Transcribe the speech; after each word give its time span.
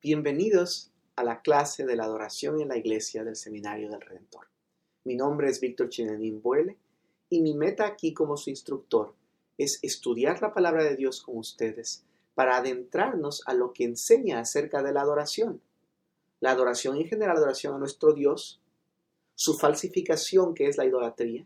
Bienvenidos 0.00 0.92
a 1.16 1.24
la 1.24 1.42
clase 1.42 1.84
de 1.84 1.96
la 1.96 2.04
adoración 2.04 2.60
en 2.60 2.68
la 2.68 2.76
iglesia 2.76 3.24
del 3.24 3.34
Seminario 3.34 3.90
del 3.90 4.00
Redentor. 4.00 4.46
Mi 5.02 5.16
nombre 5.16 5.50
es 5.50 5.58
Víctor 5.58 5.88
Chinenín 5.88 6.40
Buele 6.40 6.78
y 7.28 7.42
mi 7.42 7.56
meta 7.56 7.84
aquí 7.84 8.14
como 8.14 8.36
su 8.36 8.48
instructor 8.48 9.16
es 9.58 9.80
estudiar 9.82 10.40
la 10.40 10.54
palabra 10.54 10.84
de 10.84 10.94
Dios 10.94 11.20
con 11.20 11.36
ustedes 11.36 12.04
para 12.36 12.58
adentrarnos 12.58 13.42
a 13.46 13.54
lo 13.54 13.72
que 13.72 13.82
enseña 13.82 14.38
acerca 14.38 14.84
de 14.84 14.92
la 14.92 15.00
adoración. 15.00 15.60
La 16.38 16.52
adoración 16.52 16.96
en 16.96 17.08
general, 17.08 17.36
adoración 17.36 17.74
a 17.74 17.78
nuestro 17.78 18.12
Dios, 18.12 18.60
su 19.34 19.58
falsificación 19.58 20.54
que 20.54 20.68
es 20.68 20.76
la 20.76 20.86
idolatría, 20.86 21.44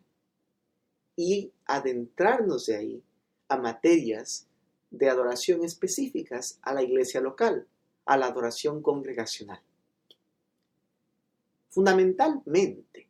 y 1.17 1.53
adentrarnos 1.65 2.67
de 2.67 2.77
ahí 2.77 3.03
a 3.49 3.57
materias 3.57 4.47
de 4.91 5.09
adoración 5.09 5.65
específicas 5.65 6.59
a 6.61 6.75
la 6.75 6.83
iglesia 6.83 7.23
local 7.23 7.67
a 8.05 8.17
la 8.17 8.27
adoración 8.27 8.83
congregacional. 8.83 9.61
Fundamentalmente, 11.71 13.09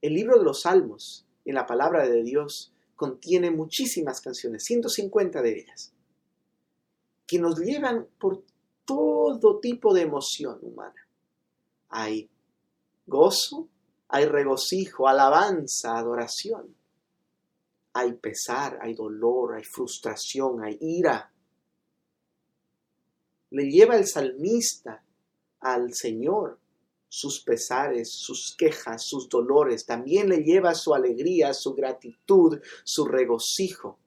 el 0.00 0.14
libro 0.14 0.38
de 0.38 0.44
los 0.44 0.62
Salmos 0.62 1.26
en 1.44 1.54
la 1.54 1.66
palabra 1.66 2.08
de 2.08 2.22
Dios 2.22 2.72
contiene 2.94 3.50
muchísimas 3.50 4.20
canciones, 4.20 4.64
150 4.64 5.42
de 5.42 5.58
ellas, 5.58 5.92
que 7.26 7.38
nos 7.38 7.58
llevan 7.58 8.06
por 8.18 8.44
todo 8.84 9.58
tipo 9.60 9.94
de 9.94 10.02
emoción 10.02 10.58
humana. 10.62 11.06
Hay 11.88 12.28
gozo, 13.06 13.68
hay 14.08 14.26
regocijo, 14.26 15.08
alabanza, 15.08 15.96
adoración. 15.96 16.74
Hay 17.92 18.12
pesar, 18.14 18.78
hay 18.82 18.94
dolor, 18.94 19.54
hay 19.54 19.64
frustración, 19.64 20.62
hay 20.62 20.76
ira, 20.80 21.32
le 23.50 23.70
lleva 23.70 23.96
el 23.96 24.06
salmista 24.06 25.02
al 25.60 25.94
Señor 25.94 26.58
sus 27.08 27.40
pesares, 27.42 28.12
sus 28.12 28.54
quejas, 28.56 29.04
sus 29.04 29.28
dolores, 29.28 29.84
también 29.84 30.28
le 30.28 30.44
lleva 30.44 30.74
su 30.74 30.94
alegría, 30.94 31.52
su 31.52 31.74
gratitud, 31.74 32.60
su 32.84 33.04
regocijo. 33.04 33.98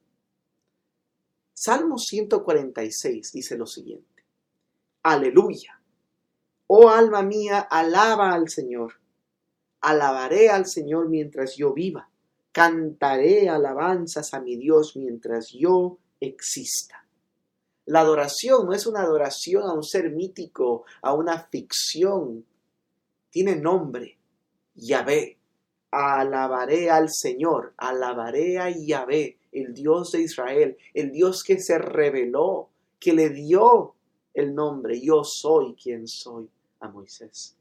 Salmo 1.53 1.97
146 1.97 3.31
dice 3.33 3.57
lo 3.57 3.65
siguiente, 3.65 4.25
Aleluya. 5.03 5.81
Oh 6.67 6.89
alma 6.89 7.21
mía, 7.23 7.59
alaba 7.59 8.33
al 8.33 8.47
Señor. 8.47 8.93
Alabaré 9.81 10.49
al 10.49 10.65
Señor 10.65 11.09
mientras 11.09 11.57
yo 11.57 11.73
viva. 11.73 12.09
Cantaré 12.53 13.49
alabanzas 13.49 14.33
a 14.33 14.39
mi 14.39 14.55
Dios 14.55 14.95
mientras 14.95 15.49
yo 15.51 15.99
exista. 16.21 17.02
La 17.85 18.01
adoración 18.01 18.65
no 18.65 18.73
es 18.73 18.87
una 18.87 19.01
adoración 19.01 19.63
a 19.63 19.73
un 19.73 19.83
ser 19.83 20.11
mítico, 20.11 20.85
a 21.01 21.13
una 21.13 21.39
ficción. 21.39 22.45
Tiene 23.29 23.55
nombre, 23.55 24.17
Yahvé. 24.75 25.37
Alabaré 25.91 26.89
al 26.89 27.09
Señor, 27.11 27.73
alabaré 27.77 28.57
a 28.57 28.71
Yahvé, 28.71 29.37
el 29.51 29.75
Dios 29.75 30.11
de 30.13 30.21
Israel, 30.21 30.77
el 30.95 31.11
Dios 31.11 31.43
que 31.43 31.59
se 31.59 31.77
reveló, 31.77 32.69
que 32.99 33.13
le 33.13 33.29
dio 33.29 33.93
el 34.33 34.55
nombre, 34.55 34.99
yo 34.99 35.23
soy 35.23 35.75
quien 35.75 36.07
soy 36.07 36.49
a 36.79 36.89
Moisés. 36.89 37.55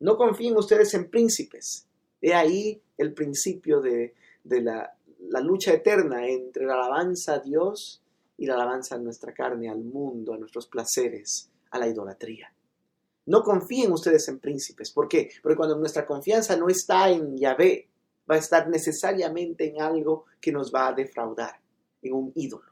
No 0.00 0.16
confíen 0.16 0.56
ustedes 0.56 0.92
en 0.94 1.08
príncipes. 1.08 1.86
He 2.20 2.34
ahí 2.34 2.80
el 2.98 3.14
principio 3.14 3.80
de, 3.80 4.14
la, 4.42 4.96
la 5.20 5.40
lucha 5.40 5.72
eterna 5.72 6.26
entre 6.26 6.66
la 6.66 6.74
alabanza 6.74 7.34
a 7.34 7.38
Dios 7.38 8.02
y 8.36 8.46
la 8.46 8.54
alabanza 8.54 8.96
a 8.96 8.98
nuestra 8.98 9.32
carne, 9.32 9.68
al 9.68 9.82
mundo, 9.82 10.34
a 10.34 10.38
nuestros 10.38 10.66
placeres, 10.66 11.50
a 11.70 11.78
la 11.78 11.88
idolatría. 11.88 12.52
No 13.26 13.42
confíen 13.42 13.92
ustedes 13.92 14.28
en 14.28 14.38
príncipes. 14.38 14.90
¿Por 14.90 15.08
qué? 15.08 15.30
Porque 15.42 15.56
cuando 15.56 15.76
nuestra 15.76 16.04
confianza 16.04 16.56
no 16.56 16.68
está 16.68 17.08
en 17.08 17.38
Yahvé, 17.38 17.88
va 18.30 18.34
a 18.34 18.38
estar 18.38 18.68
necesariamente 18.68 19.68
en 19.68 19.80
algo 19.80 20.26
que 20.40 20.52
nos 20.52 20.74
va 20.74 20.88
a 20.88 20.92
defraudar, 20.92 21.58
en 22.02 22.12
un 22.12 22.32
ídolo. 22.34 22.70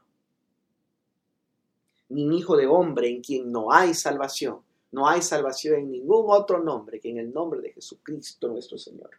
Ni 2.09 2.25
un 2.25 2.33
hijo 2.33 2.55
de 2.55 2.67
hombre 2.67 3.09
en 3.09 3.21
quien 3.21 3.51
no 3.51 3.71
hay 3.71 3.93
salvación. 3.93 4.59
No 4.91 5.07
hay 5.07 5.23
salvación 5.23 5.75
en 5.75 5.91
ningún 5.91 6.25
otro 6.27 6.61
nombre 6.61 6.99
que 6.99 7.09
en 7.09 7.17
el 7.17 7.33
nombre 7.33 7.61
de 7.61 7.71
Jesucristo 7.71 8.47
nuestro 8.47 8.77
Señor. 8.77 9.09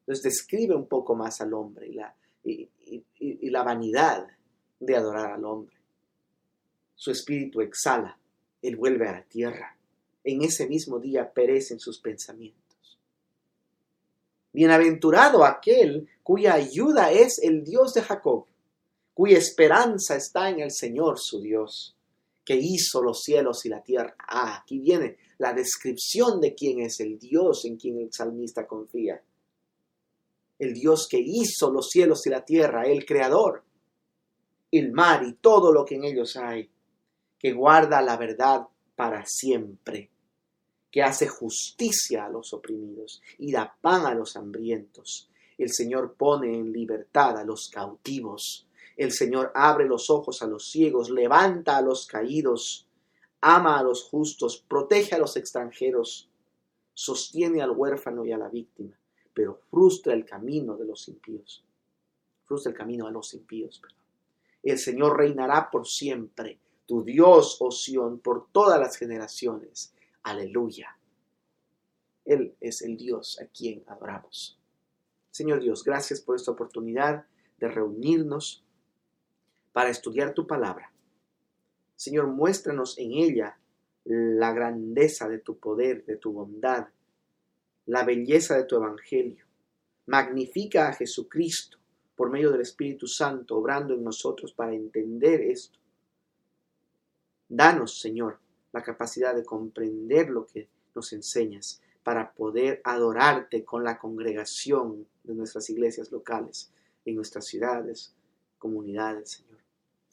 Entonces 0.00 0.22
describe 0.22 0.74
un 0.74 0.86
poco 0.86 1.14
más 1.14 1.40
al 1.40 1.54
hombre 1.54 1.88
y 1.88 1.92
la, 1.94 2.14
y 2.44 3.50
la 3.50 3.62
vanidad 3.62 4.35
de 4.78 4.96
adorar 4.96 5.32
al 5.32 5.44
hombre. 5.44 5.76
Su 6.94 7.10
espíritu 7.10 7.60
exhala, 7.60 8.18
él 8.62 8.76
vuelve 8.76 9.08
a 9.08 9.12
la 9.12 9.22
tierra. 9.22 9.76
En 10.24 10.42
ese 10.42 10.66
mismo 10.66 10.98
día 10.98 11.32
perecen 11.32 11.78
sus 11.78 12.00
pensamientos. 12.00 12.98
Bienaventurado 14.52 15.44
aquel 15.44 16.08
cuya 16.22 16.54
ayuda 16.54 17.12
es 17.12 17.38
el 17.42 17.62
Dios 17.62 17.92
de 17.92 18.02
Jacob, 18.02 18.46
cuya 19.12 19.38
esperanza 19.38 20.16
está 20.16 20.48
en 20.50 20.60
el 20.60 20.72
Señor 20.72 21.18
su 21.18 21.40
Dios, 21.40 21.94
que 22.44 22.56
hizo 22.56 23.02
los 23.02 23.22
cielos 23.22 23.66
y 23.66 23.68
la 23.68 23.82
tierra. 23.82 24.16
Ah, 24.18 24.60
aquí 24.62 24.78
viene 24.78 25.18
la 25.38 25.52
descripción 25.52 26.40
de 26.40 26.54
quién 26.54 26.80
es 26.80 27.00
el 27.00 27.18
Dios 27.18 27.66
en 27.66 27.76
quien 27.76 28.00
el 28.00 28.12
salmista 28.12 28.66
confía. 28.66 29.22
El 30.58 30.72
Dios 30.72 31.06
que 31.10 31.20
hizo 31.22 31.70
los 31.70 31.90
cielos 31.90 32.26
y 32.26 32.30
la 32.30 32.44
tierra, 32.44 32.84
el 32.86 33.04
Creador 33.04 33.65
el 34.78 34.92
mar 34.92 35.22
y 35.24 35.34
todo 35.34 35.72
lo 35.72 35.84
que 35.84 35.96
en 35.96 36.04
ellos 36.04 36.36
hay, 36.36 36.70
que 37.38 37.52
guarda 37.52 38.00
la 38.02 38.16
verdad 38.16 38.66
para 38.94 39.24
siempre, 39.26 40.10
que 40.90 41.02
hace 41.02 41.28
justicia 41.28 42.24
a 42.24 42.28
los 42.28 42.52
oprimidos 42.52 43.22
y 43.38 43.52
da 43.52 43.76
pan 43.80 44.06
a 44.06 44.14
los 44.14 44.36
hambrientos. 44.36 45.30
El 45.58 45.72
Señor 45.72 46.14
pone 46.14 46.54
en 46.54 46.72
libertad 46.72 47.38
a 47.38 47.44
los 47.44 47.68
cautivos. 47.68 48.66
El 48.96 49.12
Señor 49.12 49.52
abre 49.54 49.86
los 49.86 50.10
ojos 50.10 50.42
a 50.42 50.46
los 50.46 50.70
ciegos, 50.70 51.10
levanta 51.10 51.76
a 51.76 51.82
los 51.82 52.06
caídos, 52.06 52.86
ama 53.40 53.78
a 53.78 53.82
los 53.82 54.04
justos, 54.04 54.64
protege 54.66 55.14
a 55.14 55.18
los 55.18 55.36
extranjeros, 55.36 56.28
sostiene 56.94 57.62
al 57.62 57.70
huérfano 57.70 58.24
y 58.24 58.32
a 58.32 58.38
la 58.38 58.48
víctima, 58.48 58.98
pero 59.34 59.60
frustra 59.70 60.14
el 60.14 60.24
camino 60.24 60.76
de 60.76 60.86
los 60.86 61.08
impíos. 61.08 61.62
Frustra 62.44 62.72
el 62.72 62.78
camino 62.78 63.06
a 63.06 63.10
los 63.10 63.34
impíos. 63.34 63.82
El 64.70 64.78
Señor 64.78 65.16
reinará 65.16 65.70
por 65.70 65.86
siempre. 65.86 66.58
Tu 66.86 67.04
Dios, 67.04 67.58
oh 67.60 67.70
Sión, 67.70 68.18
por 68.18 68.50
todas 68.50 68.80
las 68.80 68.96
generaciones. 68.96 69.94
Aleluya. 70.24 70.98
Él 72.24 72.56
es 72.60 72.82
el 72.82 72.96
Dios 72.96 73.40
a 73.40 73.46
quien 73.46 73.84
adoramos. 73.86 74.58
Señor 75.30 75.60
Dios, 75.60 75.84
gracias 75.84 76.20
por 76.20 76.34
esta 76.34 76.50
oportunidad 76.50 77.26
de 77.58 77.68
reunirnos 77.68 78.64
para 79.72 79.90
estudiar 79.90 80.34
tu 80.34 80.48
palabra. 80.48 80.92
Señor, 81.94 82.26
muéstranos 82.26 82.98
en 82.98 83.12
ella 83.12 83.58
la 84.04 84.52
grandeza 84.52 85.28
de 85.28 85.38
tu 85.38 85.58
poder, 85.58 86.04
de 86.06 86.16
tu 86.16 86.32
bondad, 86.32 86.88
la 87.84 88.04
belleza 88.04 88.56
de 88.56 88.64
tu 88.64 88.74
evangelio. 88.74 89.44
Magnifica 90.06 90.88
a 90.88 90.92
Jesucristo 90.92 91.78
por 92.16 92.30
medio 92.30 92.50
del 92.50 92.62
Espíritu 92.62 93.06
Santo, 93.06 93.56
obrando 93.56 93.94
en 93.94 94.02
nosotros 94.02 94.52
para 94.52 94.74
entender 94.74 95.42
esto. 95.42 95.78
Danos, 97.48 98.00
Señor, 98.00 98.38
la 98.72 98.82
capacidad 98.82 99.34
de 99.34 99.44
comprender 99.44 100.30
lo 100.30 100.46
que 100.46 100.68
nos 100.94 101.12
enseñas 101.12 101.80
para 102.02 102.32
poder 102.32 102.80
adorarte 102.84 103.64
con 103.64 103.84
la 103.84 103.98
congregación 103.98 105.06
de 105.22 105.34
nuestras 105.34 105.68
iglesias 105.70 106.10
locales, 106.10 106.72
en 107.04 107.16
nuestras 107.16 107.46
ciudades, 107.46 108.14
comunidades, 108.58 109.30
Señor. 109.32 109.58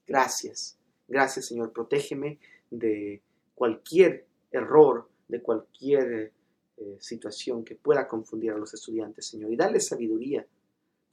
Gracias, 0.06 0.78
gracias, 1.08 1.48
Señor. 1.48 1.72
Protégeme 1.72 2.40
de 2.70 3.22
cualquier 3.56 4.26
error, 4.52 5.08
de 5.28 5.42
cualquier 5.42 6.32
eh, 6.78 6.98
situación 7.00 7.64
que 7.64 7.76
pueda 7.76 8.08
confundir 8.08 8.52
a 8.52 8.58
los 8.58 8.74
estudiantes, 8.74 9.28
Señor, 9.28 9.52
y 9.52 9.56
darles 9.56 9.88
sabiduría 9.88 10.46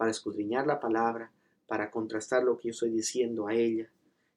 para 0.00 0.12
escudriñar 0.12 0.67
la 0.67 0.81
palabra, 0.81 1.31
para 1.67 1.91
contrastar 1.91 2.43
lo 2.43 2.56
que 2.56 2.69
yo 2.69 2.70
estoy 2.70 2.88
diciendo 2.88 3.49
a 3.49 3.52
ella 3.52 3.87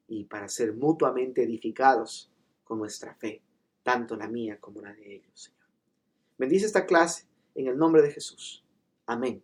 y 0.06 0.24
para 0.24 0.46
ser 0.46 0.74
mutuamente 0.74 1.42
edificados 1.42 2.30
con 2.64 2.78
nuestra 2.78 3.14
fe, 3.14 3.40
tanto 3.82 4.14
la 4.14 4.28
mía 4.28 4.58
como 4.60 4.82
la 4.82 4.92
de 4.92 5.14
ellos, 5.14 5.32
Señor. 5.32 5.66
Bendice 6.36 6.66
esta 6.66 6.84
clase 6.84 7.24
en 7.54 7.68
el 7.68 7.78
nombre 7.78 8.02
de 8.02 8.10
Jesús. 8.10 8.62
Amén. 9.06 9.42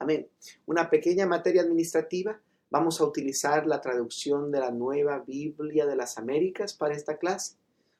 Amén. 0.00 0.26
Una 0.66 0.90
pequeña 0.90 1.26
materia 1.26 1.62
administrativa. 1.62 2.40
Vamos 2.68 3.00
a 3.00 3.04
utilizar 3.04 3.64
la 3.64 3.80
traducción 3.80 4.50
de 4.50 4.58
la 4.58 4.72
nueva 4.72 5.20
Biblia 5.20 5.86
de 5.86 5.94
las 5.94 6.18
Américas 6.18 6.74
para 6.74 6.96
esta 6.96 7.18
clase. 7.18 7.54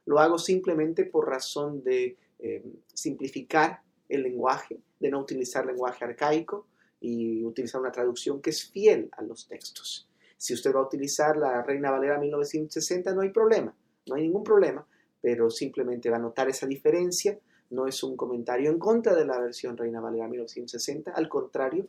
Lo 0.05 0.19
hago 0.19 0.37
simplemente 0.37 1.05
por 1.05 1.29
razón 1.29 1.85
de 1.85 2.17
eh, 2.41 2.65
simplificar 2.93 3.83
el 4.09 4.25
lenguaje, 4.25 4.81
de 4.99 5.11
no 5.11 5.21
utilizar 5.21 5.65
lenguaje 5.65 6.05
arcaico 6.05 6.67
y 7.03 7.45
utilizar 7.45 7.81
una 7.81 7.93
traducción 7.93 8.41
que 8.41 8.51
es 8.51 8.71
fiel 8.71 9.11
a 9.13 9.23
los 9.23 9.47
textos. 9.49 10.09
Si 10.37 10.55
usted 10.55 10.75
va 10.75 10.81
a 10.81 10.87
utilizar 10.87 11.37
la 11.37 11.63
Reina 11.63 11.91
Valera 11.91 12.19
1960, 12.19 13.13
no 13.13 13.21
hay 13.21 13.31
problema. 13.31 13.75
No 14.07 14.15
hay 14.15 14.23
ningún 14.23 14.43
problema, 14.43 14.87
pero 15.21 15.51
simplemente 15.51 16.11
va 16.11 16.17
a 16.17 16.21
notar 16.21 16.49
esa 16.49 16.67
diferencia. 16.67 17.39
No 17.71 17.87
es 17.87 18.03
un 18.03 18.17
comentario 18.17 18.71
en 18.71 18.79
contra 18.79 19.15
de 19.15 19.25
la 19.25 19.39
versión 19.39 19.77
Reina 19.77 20.01
Valera 20.01 20.29
1960, 20.29 21.13
al 21.13 21.29
contrario, 21.29 21.89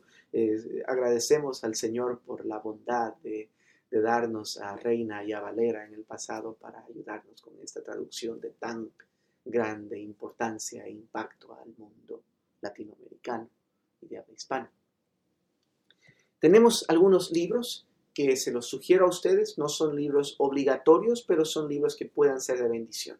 agradecemos 0.86 1.62
al 1.62 1.74
Señor 1.74 2.20
por 2.24 2.44
la 2.46 2.58
bondad 2.58 3.14
de, 3.22 3.50
de 3.90 4.00
darnos 4.00 4.58
a 4.58 4.76
Reina 4.76 5.24
y 5.24 5.32
a 5.32 5.40
Valera 5.40 5.84
en 5.84 5.94
el 5.94 6.04
pasado 6.04 6.54
para 6.54 6.84
ayudarnos 6.84 7.40
con 7.42 7.54
esta 7.62 7.82
traducción 7.82 8.40
de 8.40 8.50
tan 8.50 8.90
grande 9.44 9.98
importancia 9.98 10.84
e 10.84 10.90
impacto 10.90 11.54
al 11.54 11.74
mundo 11.76 12.22
latinoamericano 12.60 13.48
y 14.00 14.06
de 14.06 14.18
habla 14.18 14.32
hispana. 14.32 14.70
Tenemos 16.40 16.84
algunos 16.88 17.30
libros 17.30 17.86
que 18.14 18.36
se 18.36 18.52
los 18.52 18.66
sugiero 18.66 19.06
a 19.06 19.08
ustedes, 19.08 19.58
no 19.58 19.68
son 19.68 19.96
libros 19.96 20.36
obligatorios, 20.38 21.22
pero 21.22 21.44
son 21.44 21.68
libros 21.68 21.96
que 21.96 22.06
puedan 22.06 22.40
ser 22.40 22.62
de 22.62 22.68
bendición. 22.68 23.18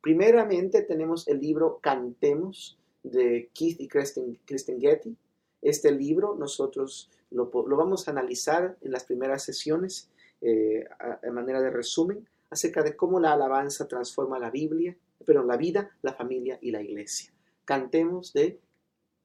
Primeramente 0.00 0.82
tenemos 0.82 1.26
el 1.28 1.40
libro 1.40 1.80
Cantemos 1.82 2.78
de 3.02 3.50
Keith 3.52 3.80
y 3.80 3.88
Kristen, 3.88 4.38
Getty. 4.80 5.16
Este 5.60 5.90
libro 5.90 6.36
nosotros 6.36 7.10
lo, 7.30 7.50
vamos 7.50 8.06
a 8.06 8.12
analizar 8.12 8.78
en 8.80 8.92
las 8.92 9.04
primeras 9.04 9.42
sesiones 9.42 10.08
eh, 10.40 10.84
de 11.22 11.30
manera 11.30 11.60
de 11.60 11.70
resumen 11.70 12.26
acerca 12.48 12.82
de 12.82 12.96
cómo 12.96 13.20
la 13.20 13.32
alabanza 13.32 13.86
transforma 13.86 14.38
la 14.38 14.50
Biblia, 14.50 14.96
pero 15.26 15.44
la 15.44 15.56
vida, 15.56 15.90
la 16.02 16.14
familia 16.14 16.58
y 16.62 16.70
la 16.70 16.82
iglesia. 16.82 17.32
Cantemos 17.64 18.32
de 18.32 18.58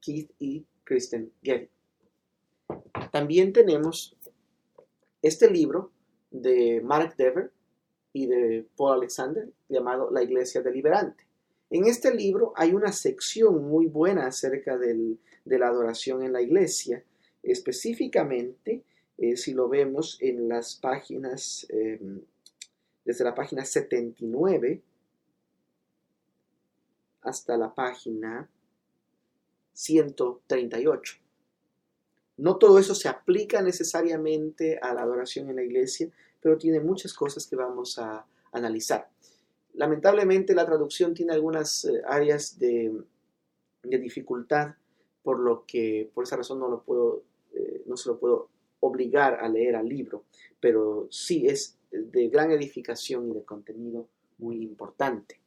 Keith 0.00 0.30
y 0.38 0.66
Kristen 0.84 1.32
Getty. 1.42 1.75
También 3.12 3.52
tenemos 3.52 4.16
este 5.22 5.50
libro 5.50 5.90
de 6.30 6.80
Mark 6.82 7.14
Dever 7.16 7.50
y 8.12 8.26
de 8.26 8.66
Paul 8.76 8.98
Alexander 8.98 9.48
llamado 9.68 10.10
La 10.10 10.22
Iglesia 10.22 10.62
Deliberante. 10.62 11.24
En 11.70 11.86
este 11.86 12.14
libro 12.14 12.52
hay 12.56 12.74
una 12.74 12.92
sección 12.92 13.68
muy 13.68 13.86
buena 13.86 14.26
acerca 14.26 14.78
de 14.78 15.18
la 15.44 15.66
adoración 15.66 16.22
en 16.22 16.32
la 16.32 16.40
iglesia, 16.40 17.02
específicamente 17.42 18.84
eh, 19.18 19.36
si 19.36 19.54
lo 19.54 19.68
vemos 19.68 20.18
en 20.20 20.48
las 20.48 20.76
páginas, 20.76 21.66
em, 21.70 22.20
desde 23.04 23.24
la 23.24 23.34
página 23.34 23.64
79 23.64 24.82
hasta 27.22 27.56
la 27.56 27.74
página 27.74 28.48
138. 29.72 31.25
No 32.36 32.56
todo 32.56 32.78
eso 32.78 32.94
se 32.94 33.08
aplica 33.08 33.62
necesariamente 33.62 34.78
a 34.80 34.92
la 34.92 35.02
adoración 35.02 35.48
en 35.48 35.56
la 35.56 35.62
iglesia, 35.62 36.08
pero 36.40 36.58
tiene 36.58 36.80
muchas 36.80 37.14
cosas 37.14 37.46
que 37.46 37.56
vamos 37.56 37.98
a 37.98 38.26
analizar. 38.52 39.08
Lamentablemente 39.74 40.54
la 40.54 40.66
traducción 40.66 41.14
tiene 41.14 41.32
algunas 41.32 41.84
eh, 41.84 42.02
áreas 42.06 42.58
de, 42.58 42.92
dificultad, 43.82 44.74
por 45.22 45.38
lo 45.38 45.64
que 45.66 46.10
por 46.12 46.24
esa 46.24 46.36
razón 46.36 46.58
no 46.58 46.68
lo 46.68 46.82
puedo, 46.82 47.22
eh, 47.52 47.82
no 47.86 47.96
se 47.96 48.08
lo 48.08 48.18
puedo 48.18 48.48
obligar 48.80 49.34
a 49.40 49.48
leer 49.48 49.76
al 49.76 49.88
libro, 49.88 50.24
pero 50.60 51.08
sí 51.10 51.46
es 51.46 51.76
de 51.90 52.28
gran 52.28 52.50
edificación 52.50 53.30
y 53.30 53.34
de 53.34 53.44
contenido 53.44 54.08
muy 54.38 54.62
importante. 54.62 55.40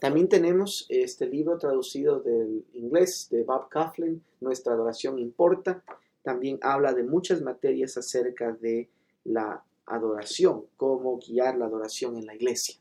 También 0.00 0.28
tenemos 0.28 0.86
este 0.88 1.26
libro 1.26 1.58
traducido 1.58 2.20
del 2.20 2.64
inglés 2.74 3.28
de 3.30 3.42
Bob 3.42 3.68
Coughlin, 3.70 4.22
Nuestra 4.40 4.72
adoración 4.74 5.18
importa, 5.18 5.82
también 6.22 6.58
habla 6.62 6.92
de 6.92 7.04
muchas 7.04 7.42
materias 7.42 7.96
acerca 7.96 8.52
de 8.52 8.90
la 9.24 9.64
adoración, 9.86 10.66
cómo 10.76 11.18
guiar 11.18 11.56
la 11.56 11.66
adoración 11.66 12.16
en 12.16 12.26
la 12.26 12.34
iglesia. 12.34 12.76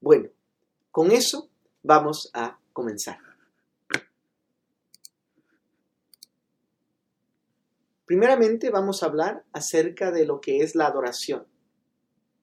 Bueno, 0.00 0.28
con 0.90 1.10
eso 1.10 1.48
vamos 1.82 2.30
a 2.32 2.58
comenzar. 2.72 3.18
Primeramente 8.04 8.70
vamos 8.70 9.02
a 9.02 9.06
hablar 9.06 9.44
acerca 9.52 10.12
de 10.12 10.26
lo 10.26 10.40
que 10.40 10.60
es 10.60 10.76
la 10.76 10.86
adoración. 10.86 11.44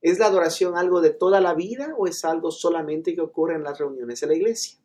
¿Es 0.02 0.20
la 0.20 0.26
adoración 0.26 0.78
algo 0.78 1.00
de 1.00 1.12
toda 1.12 1.40
la 1.40 1.54
vida 1.54 1.96
o 1.98 2.06
es 2.08 2.26
algo 2.26 2.52
solamente 2.52 3.16
que 3.16 3.22
ocurre 3.22 3.56
en 3.56 3.64
las 3.64 3.80
reuniones 3.80 4.20
de 4.20 4.28
la 4.28 4.36
iglesia? 4.36 4.78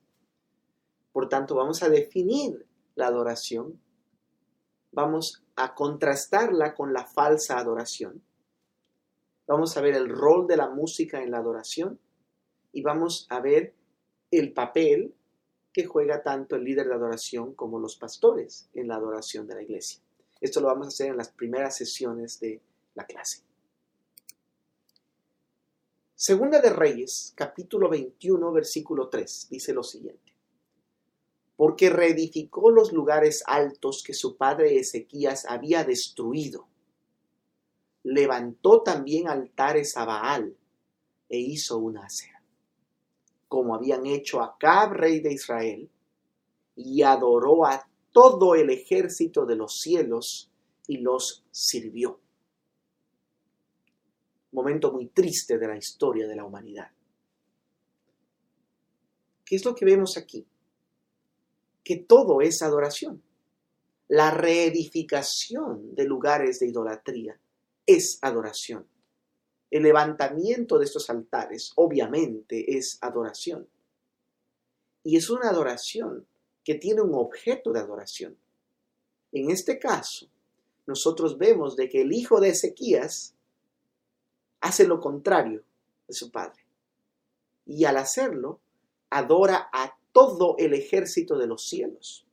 Por 1.11 1.29
tanto, 1.29 1.57
vamos 1.57 1.83
a 1.83 1.89
definir 1.89 2.65
la 2.99 3.07
adoración 3.07 3.81
vamos 4.91 5.45
a 5.55 5.75
contrastarla 5.75 6.75
con 6.75 6.93
la 6.93 7.05
falsa 7.05 7.57
adoración. 7.57 8.25
Vamos 9.47 9.77
a 9.77 9.81
ver 9.81 9.95
el 9.95 10.09
rol 10.09 10.49
de 10.49 10.57
la 10.57 10.69
música 10.69 11.23
en 11.23 11.31
la 11.31 11.39
adoración 11.39 12.01
y 12.73 12.83
vamos 12.83 13.29
a 13.31 13.41
ver 13.41 13.73
el 14.33 14.53
papel 14.53 15.15
que 15.73 15.87
juega 15.87 16.25
tanto 16.25 16.57
el 16.57 16.65
líder 16.65 16.89
de 16.89 16.95
adoración 16.95 17.55
como 17.55 17.79
los 17.79 17.95
pastores 17.97 18.69
en 18.75 18.89
la 18.89 18.97
adoración 18.97 19.47
de 19.47 19.55
la 19.55 19.63
iglesia. 19.63 20.01
Esto 20.41 20.61
lo 20.61 20.67
vamos 20.67 20.87
a 20.87 20.89
hacer 20.89 21.11
en 21.11 21.19
las 21.19 21.29
primeras 21.29 21.77
sesiones 21.77 22.41
de 22.41 22.61
la 22.95 23.07
clase. 23.07 23.45
Segunda 26.17 26.61
de 26.61 26.71
Reyes, 26.71 27.33
capítulo 27.37 27.89
21, 27.89 28.51
versículo 28.51 29.09
3, 29.09 29.47
dice 29.51 29.73
lo 29.73 29.85
siguiente 29.85 30.28
porque 31.59 31.91
reedificó 31.91 32.71
los 32.71 32.93
lugares 32.93 33.43
altos 33.45 34.05
que 34.07 34.15
su 34.15 34.37
padre 34.37 34.79
Ezequías 34.79 35.45
había 35.45 35.83
destruido. 35.83 36.69
Levantó 38.05 38.83
también 38.83 39.27
altares 39.27 39.97
a 39.97 40.05
Baal 40.05 40.57
e 41.29 41.39
hizo 41.41 41.79
una 41.79 42.05
acera, 42.05 42.41
como 43.49 43.75
habían 43.75 44.07
hecho 44.07 44.41
Acab, 44.41 44.93
rey 44.93 45.19
de 45.19 45.33
Israel, 45.33 45.91
y 46.77 47.03
adoró 47.03 47.67
a 47.67 47.91
todo 48.13 48.55
el 48.55 48.71
ejército 48.71 49.45
de 49.45 49.57
los 49.57 49.81
cielos 49.81 50.53
y 50.87 50.99
los 50.99 51.45
sirvió. 51.51 52.21
Momento 54.53 54.93
muy 54.93 55.09
triste 55.09 55.59
de 55.59 55.67
la 55.67 55.77
historia 55.77 56.29
de 56.29 56.37
la 56.37 56.45
humanidad. 56.45 56.93
¿Qué 59.45 59.57
es 59.57 59.65
lo 59.65 59.75
que 59.75 59.85
vemos 59.85 60.17
aquí? 60.17 60.47
Que 61.89 61.97
todo 61.97 62.43
es 62.43 62.61
adoración. 62.61 63.23
La 64.09 64.31
reedificación 64.31 65.95
de 65.95 66.05
lugares 66.05 66.61
de 66.61 66.67
idolatría 66.67 67.41
es 67.87 68.19
adoración. 68.21 68.87
El 69.71 69.85
levantamiento 69.85 70.79
de 70.79 70.85
estos 70.85 71.09
altares 71.09 71.73
obviamente 71.77 72.77
es 72.77 72.99
adoración. 73.01 73.67
Y 75.03 75.17
es 75.17 75.31
una 75.31 75.49
adoración 75.49 76.27
que 76.63 76.75
tiene 76.75 77.01
un 77.01 77.15
objeto 77.15 77.73
de 77.73 77.81
adoración. 77.81 78.37
En 79.33 79.51
este 79.51 79.79
caso, 79.79 80.29
nosotros 80.87 81.39
vemos 81.39 81.75
de 81.75 81.89
que 81.89 82.03
el 82.03 82.13
hijo 82.13 82.39
de 82.39 82.51
Ezequías 82.51 83.35
hace 84.61 84.87
lo 84.87 85.01
contrario 85.01 85.65
de 86.07 86.13
su 86.13 86.31
padre. 86.31 86.67
Y 87.65 87.87
al 87.87 87.97
hacerlo, 87.97 88.61
adora 89.09 89.71
a 89.73 89.98
todo 90.19 90.57
el 90.59 90.75
ejército 90.75 91.39
de 91.39 91.47
los 91.47 91.69
cielos. 91.69 92.27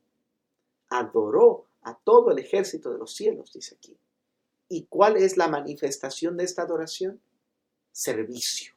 Adoró 0.88 1.66
a 1.82 1.96
todo 1.96 2.32
el 2.32 2.38
ejército 2.40 2.90
de 2.90 2.98
los 2.98 3.14
cielos, 3.14 3.52
dice 3.52 3.76
aquí. 3.76 3.96
¿Y 4.68 4.86
cuál 4.86 5.16
es 5.16 5.36
la 5.36 5.46
manifestación 5.46 6.36
de 6.36 6.42
esta 6.42 6.62
adoración? 6.62 7.20
Servicio. 7.92 8.74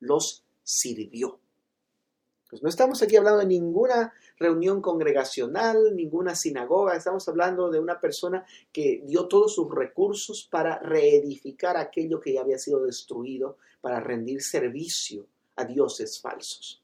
Los 0.00 0.44
sirvió. 0.62 1.40
Pues 2.50 2.62
no 2.62 2.68
estamos 2.68 3.02
aquí 3.02 3.16
hablando 3.16 3.38
de 3.38 3.46
ninguna 3.46 4.12
reunión 4.36 4.82
congregacional, 4.82 5.96
ninguna 5.96 6.34
sinagoga, 6.34 6.94
estamos 6.94 7.26
hablando 7.28 7.70
de 7.70 7.80
una 7.80 8.00
persona 8.00 8.44
que 8.70 9.02
dio 9.06 9.28
todos 9.28 9.54
sus 9.54 9.74
recursos 9.74 10.46
para 10.50 10.78
reedificar 10.78 11.78
aquello 11.78 12.20
que 12.20 12.34
ya 12.34 12.42
había 12.42 12.58
sido 12.58 12.82
destruido, 12.82 13.56
para 13.80 13.98
rendir 14.00 14.42
servicio 14.42 15.26
a 15.56 15.64
dioses 15.64 16.20
falsos. 16.20 16.81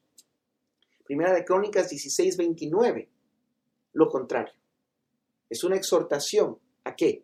Primera 1.09 1.33
de 1.33 1.43
Crónicas 1.43 1.89
16, 1.89 2.37
29. 2.37 3.09
Lo 3.93 4.09
contrario. 4.09 4.53
Es 5.49 5.63
una 5.63 5.75
exhortación 5.75 6.59
a 6.83 6.95
qué? 6.95 7.23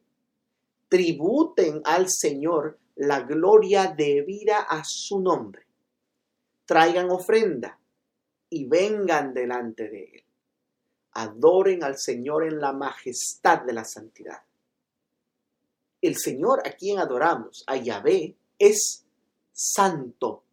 Tributen 0.89 1.81
al 1.83 2.07
Señor 2.09 2.79
la 2.95 3.19
gloria 3.21 3.93
debida 3.95 4.61
a 4.61 4.81
su 4.83 5.19
nombre. 5.19 5.67
Traigan 6.65 7.11
ofrenda 7.11 7.79
y 8.49 8.65
vengan 8.65 9.35
delante 9.35 9.87
de 9.87 10.03
Él. 10.15 10.23
Adoren 11.11 11.83
al 11.83 11.99
Señor 11.99 12.43
en 12.43 12.59
la 12.59 12.73
majestad 12.73 13.61
de 13.61 13.73
la 13.73 13.85
santidad. 13.85 14.41
El 16.01 16.17
Señor 16.17 16.67
a 16.67 16.71
quien 16.71 16.97
adoramos, 16.97 17.63
a 17.67 17.77
Yahvé, 17.77 18.35
es 18.57 19.05
santo 19.53 20.44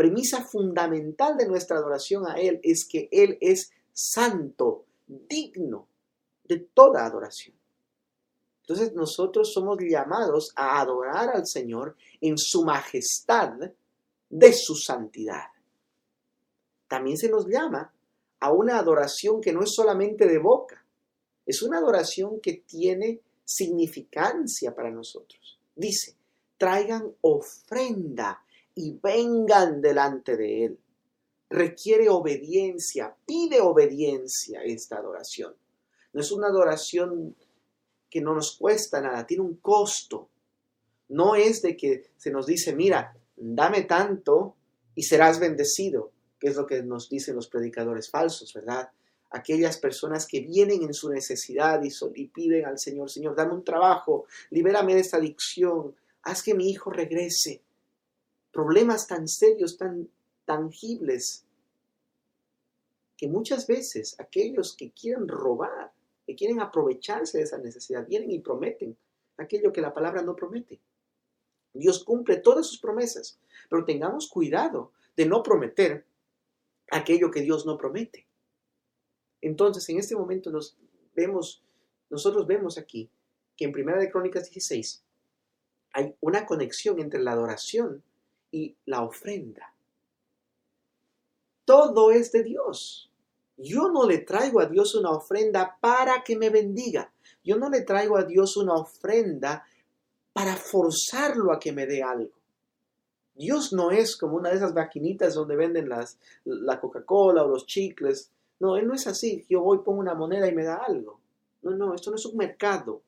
premisa 0.00 0.42
fundamental 0.42 1.36
de 1.36 1.46
nuestra 1.46 1.76
adoración 1.76 2.26
a 2.26 2.40
Él 2.40 2.58
es 2.62 2.88
que 2.90 3.10
Él 3.12 3.36
es 3.42 3.70
santo, 3.92 4.86
digno 5.06 5.88
de 6.44 6.56
toda 6.72 7.04
adoración. 7.04 7.54
Entonces 8.62 8.94
nosotros 8.94 9.52
somos 9.52 9.76
llamados 9.78 10.52
a 10.56 10.80
adorar 10.80 11.36
al 11.36 11.46
Señor 11.46 11.96
en 12.18 12.38
su 12.38 12.64
majestad 12.64 13.52
de 14.30 14.52
su 14.54 14.74
santidad. 14.74 15.48
También 16.88 17.18
se 17.18 17.28
nos 17.28 17.46
llama 17.46 17.92
a 18.38 18.52
una 18.52 18.78
adoración 18.78 19.42
que 19.42 19.52
no 19.52 19.62
es 19.62 19.74
solamente 19.74 20.26
de 20.26 20.38
boca, 20.38 20.82
es 21.44 21.60
una 21.60 21.76
adoración 21.76 22.40
que 22.40 22.54
tiene 22.66 23.20
significancia 23.44 24.74
para 24.74 24.90
nosotros. 24.90 25.60
Dice, 25.76 26.16
traigan 26.56 27.14
ofrenda 27.20 28.42
y 28.80 28.98
vengan 29.02 29.80
delante 29.80 30.36
de 30.36 30.64
Él. 30.64 30.78
Requiere 31.48 32.08
obediencia, 32.08 33.14
pide 33.26 33.60
obediencia 33.60 34.62
esta 34.62 34.96
adoración. 34.96 35.54
No 36.12 36.20
es 36.20 36.32
una 36.32 36.48
adoración 36.48 37.36
que 38.08 38.20
no 38.20 38.34
nos 38.34 38.56
cuesta 38.56 39.00
nada, 39.00 39.26
tiene 39.26 39.42
un 39.42 39.56
costo. 39.56 40.28
No 41.08 41.34
es 41.34 41.62
de 41.62 41.76
que 41.76 42.10
se 42.16 42.30
nos 42.30 42.46
dice, 42.46 42.74
mira, 42.74 43.16
dame 43.36 43.82
tanto 43.82 44.56
y 44.94 45.02
serás 45.02 45.38
bendecido, 45.38 46.12
que 46.38 46.48
es 46.48 46.56
lo 46.56 46.66
que 46.66 46.82
nos 46.82 47.08
dicen 47.08 47.36
los 47.36 47.48
predicadores 47.48 48.10
falsos, 48.10 48.52
¿verdad? 48.54 48.90
aquellas 49.30 49.78
personas 49.78 50.26
que 50.26 50.40
vienen 50.40 50.82
en 50.82 50.92
su 50.92 51.08
necesidad 51.10 51.80
y, 51.82 52.26
piden 52.28 52.66
al 52.66 52.78
Señor, 52.78 53.10
Señor, 53.10 53.36
dame 53.36 53.54
un 53.54 53.64
trabajo, 53.64 54.26
libérame 54.50 54.94
de 54.94 55.00
esta 55.00 55.18
adicción, 55.18 55.94
haz 56.22 56.42
que 56.42 56.54
mi 56.54 56.68
hijo 56.68 56.90
regrese. 56.90 57.62
Problemas 58.52 59.06
tan 59.06 59.28
serios, 59.28 59.76
tan 59.76 60.08
tangibles, 60.44 61.44
que 63.16 63.28
muchas 63.28 63.66
veces 63.66 64.18
aquellos 64.18 64.74
que 64.74 64.92
quieren 64.92 65.28
robar, 65.28 65.92
que 66.26 66.34
quieren 66.34 66.60
aprovecharse 66.60 67.36
de 67.36 67.44
esa 67.44 67.58
necesidad, 67.58 68.06
vienen 68.06 68.30
y 68.30 68.38
prometen 68.38 68.96
aquello 69.36 69.72
que 69.72 69.82
la 69.82 69.92
palabra 69.92 70.22
no 70.22 70.34
promete. 70.34 70.80
Dios 71.74 72.02
cumple 72.02 72.38
todas 72.38 72.66
sus 72.66 72.80
promesas, 72.80 73.38
pero 73.68 73.84
tengamos 73.84 74.28
cuidado 74.28 74.92
de 75.16 75.26
no 75.26 75.42
prometer 75.42 76.06
aquello 76.90 77.30
que 77.30 77.42
Dios 77.42 77.66
no 77.66 77.76
promete. 77.76 78.26
Entonces, 79.40 79.88
en 79.88 79.98
este 79.98 80.16
momento 80.16 80.50
nos 80.50 80.76
vemos, 81.14 81.62
nosotros 82.08 82.46
vemos 82.46 82.78
aquí 82.78 83.10
que 83.56 83.66
en 83.66 83.72
Primera 83.72 83.98
de 83.98 84.10
Crónicas 84.10 84.44
16 84.44 85.04
hay 85.92 86.16
una 86.20 86.46
conexión 86.46 87.00
entre 87.00 87.20
la 87.20 87.32
adoración 87.32 88.02
y 88.50 88.76
la 88.86 89.02
ofrenda. 89.02 89.74
Todo 91.64 92.10
es 92.10 92.32
de 92.32 92.42
Dios. 92.42 93.10
Yo 93.56 93.90
no 93.90 94.06
le 94.06 94.18
traigo 94.18 94.60
a 94.60 94.66
Dios 94.66 94.94
una 94.94 95.10
ofrenda 95.10 95.76
para 95.80 96.24
que 96.24 96.36
me 96.36 96.50
bendiga. 96.50 97.12
Yo 97.44 97.56
no 97.56 97.68
le 97.68 97.82
traigo 97.82 98.16
a 98.16 98.24
Dios 98.24 98.56
una 98.56 98.74
ofrenda 98.74 99.64
para 100.32 100.56
forzarlo 100.56 101.52
a 101.52 101.58
que 101.58 101.72
me 101.72 101.86
dé 101.86 102.02
algo. 102.02 102.32
Dios 103.34 103.72
no 103.72 103.90
es 103.90 104.16
como 104.16 104.36
una 104.36 104.50
de 104.50 104.56
esas 104.56 104.74
maquinitas 104.74 105.34
donde 105.34 105.56
venden 105.56 105.88
las, 105.88 106.18
la 106.44 106.80
Coca-Cola 106.80 107.44
o 107.44 107.48
los 107.48 107.66
chicles 107.66 108.30
no, 108.60 108.76
Él 108.76 108.86
no 108.86 108.94
es 108.94 109.06
así. 109.06 109.44
Yo 109.48 109.62
voy, 109.62 109.78
pongo 109.78 110.00
una 110.00 110.14
moneda 110.14 110.46
y 110.46 110.54
me 110.54 110.64
da 110.64 110.76
algo. 110.76 111.18
No, 111.62 111.72
no, 111.72 111.94
esto 111.94 112.10
no 112.10 112.16
es 112.16 112.26
un 112.26 112.36
mercado. 112.36 113.02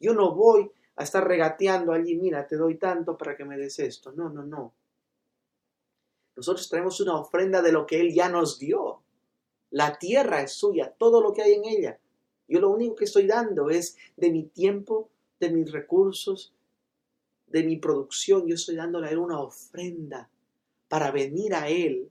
Yo 0.00 0.12
no 0.12 0.34
voy 0.34 0.70
a 0.98 1.04
estar 1.04 1.26
regateando 1.26 1.92
allí, 1.92 2.16
mira, 2.16 2.46
te 2.46 2.56
doy 2.56 2.76
tanto 2.76 3.16
para 3.16 3.36
que 3.36 3.44
me 3.44 3.56
des 3.56 3.78
esto. 3.78 4.10
No, 4.12 4.28
no, 4.28 4.44
no. 4.44 4.74
Nosotros 6.34 6.68
traemos 6.68 7.00
una 7.00 7.20
ofrenda 7.20 7.62
de 7.62 7.70
lo 7.70 7.86
que 7.86 8.00
Él 8.00 8.12
ya 8.12 8.28
nos 8.28 8.58
dio. 8.58 9.02
La 9.70 9.96
tierra 9.96 10.42
es 10.42 10.54
suya, 10.54 10.92
todo 10.98 11.20
lo 11.22 11.32
que 11.32 11.42
hay 11.42 11.52
en 11.52 11.64
ella. 11.64 12.00
Yo 12.48 12.60
lo 12.60 12.70
único 12.70 12.96
que 12.96 13.04
estoy 13.04 13.28
dando 13.28 13.70
es 13.70 13.96
de 14.16 14.30
mi 14.30 14.44
tiempo, 14.44 15.08
de 15.38 15.50
mis 15.50 15.70
recursos, 15.70 16.52
de 17.46 17.62
mi 17.62 17.76
producción. 17.76 18.48
Yo 18.48 18.56
estoy 18.56 18.74
dándole 18.74 19.10
Él 19.10 19.18
una 19.18 19.40
ofrenda 19.40 20.28
para 20.88 21.12
venir 21.12 21.54
a 21.54 21.68
Él 21.68 22.10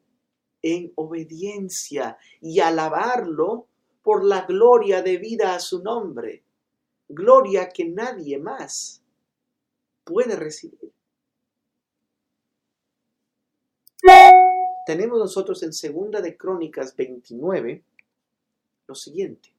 en 0.62 0.94
obediencia 0.96 2.18
y 2.40 2.62
alabarlo 2.62 3.68
por 4.02 4.24
la 4.24 4.46
gloria 4.46 5.02
debida 5.02 5.56
a 5.56 5.60
su 5.60 5.84
nombre, 5.84 6.44
gloria 7.08 7.70
que 7.70 7.86
nadie 7.86 8.38
más 8.38 9.02
puede 10.04 10.36
recibir. 10.36 10.92
Tenemos 14.86 15.20
nosotros 15.20 15.64
en 15.64 15.74
Segunda 15.74 16.22
de 16.22 16.38
Crónicas 16.38 16.96
29 16.96 17.84
lo 18.88 18.96
siguiente. 18.96 19.54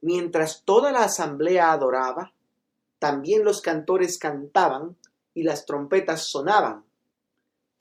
Mientras 0.00 0.64
toda 0.64 0.90
la 0.90 1.04
asamblea 1.04 1.72
adoraba, 1.72 2.32
también 2.98 3.44
los 3.44 3.60
cantores 3.60 4.18
cantaban 4.18 4.96
y 5.34 5.44
las 5.44 5.64
trompetas 5.64 6.26
sonaban 6.26 6.84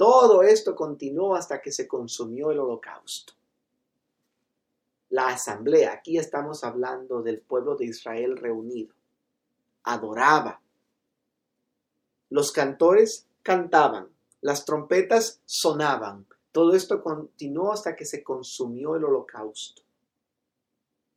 todo 0.02 0.42
esto 0.42 0.76
continuó 0.76 1.36
hasta 1.36 1.62
que 1.62 1.72
se 1.72 1.88
consumió 1.88 2.50
el 2.50 2.58
holocausto. 2.58 3.34
La 5.12 5.27
asamblea, 5.27 5.94
aquí 5.94 6.18
estamos 6.18 6.63
hablando 6.63 7.22
del 7.22 7.39
pueblo 7.39 7.75
de 7.75 7.86
Israel 7.86 8.36
reunido, 8.38 8.96
adoraba. 9.84 10.60
Los 12.30 12.51
cantores 12.51 13.27
cantaban, 13.44 14.10
las 14.41 14.65
trompetas 14.65 15.39
sonaban. 15.46 16.25
Todo 16.51 16.74
esto 16.74 17.03
continuó 17.03 17.72
hasta 17.72 17.96
que 17.96 18.06
se 18.06 18.24
consumió 18.24 18.96
el 18.96 19.03
holocausto. 19.03 19.84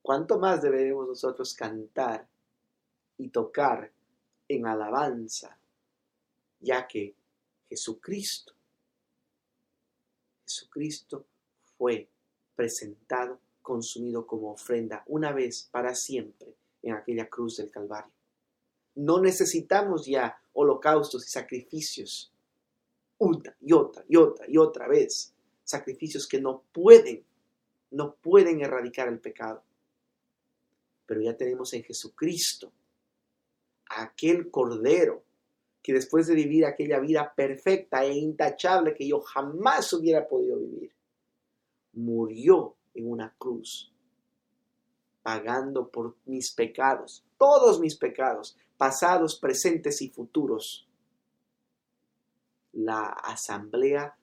¿Cuánto 0.02 0.38
más 0.38 0.60
deberemos 0.60 1.08
nosotros 1.08 1.54
cantar 1.54 2.28
y 3.16 3.30
tocar 3.30 3.90
en 4.48 4.66
alabanza, 4.66 5.56
ya 6.60 6.86
que 6.86 7.14
Jesucristo 7.70 8.54
Jesucristo 10.44 11.26
fue 11.76 12.08
presentado, 12.54 13.40
consumido 13.64 14.26
como 14.26 14.52
ofrenda 14.52 15.02
una 15.06 15.32
vez 15.32 15.68
para 15.72 15.94
siempre 15.94 16.54
en 16.82 16.94
aquella 16.94 17.28
cruz 17.28 17.56
del 17.56 17.70
Calvario. 17.70 18.12
No 18.94 19.20
necesitamos 19.20 20.06
ya 20.06 20.38
holocaustos 20.52 21.26
y 21.26 21.30
sacrificios 21.30 22.30
una 23.18 23.56
y 23.60 23.72
otra 23.72 24.04
y 24.06 24.16
otra 24.16 24.44
y 24.46 24.58
otra 24.58 24.86
vez. 24.86 25.32
Sacrificios 25.64 26.28
que 26.28 26.40
no 26.40 26.62
pueden, 26.72 27.24
no 27.90 28.14
pueden 28.16 28.60
erradicar 28.60 29.08
el 29.08 29.18
pecado. 29.18 29.64
Pero 31.06 31.22
ya 31.22 31.36
tenemos 31.36 31.72
en 31.72 31.84
Jesucristo 31.84 32.70
aquel 33.88 34.50
Cordero 34.50 35.24
que 35.82 35.94
después 35.94 36.26
de 36.26 36.34
vivir 36.34 36.66
aquella 36.66 36.98
vida 37.00 37.32
perfecta 37.34 38.04
e 38.04 38.12
intachable 38.12 38.94
que 38.94 39.08
yo 39.08 39.20
jamás 39.20 39.92
hubiera 39.94 40.28
podido 40.28 40.58
vivir, 40.58 40.92
murió 41.92 42.76
en 42.94 43.10
una 43.10 43.34
cruz, 43.36 43.92
pagando 45.22 45.88
por 45.88 46.16
mis 46.24 46.52
pecados, 46.52 47.24
todos 47.38 47.80
mis 47.80 47.96
pecados, 47.96 48.56
pasados, 48.76 49.36
presentes 49.38 50.00
y 50.02 50.08
futuros. 50.08 50.88
La 52.72 53.06
asamblea 53.06 54.16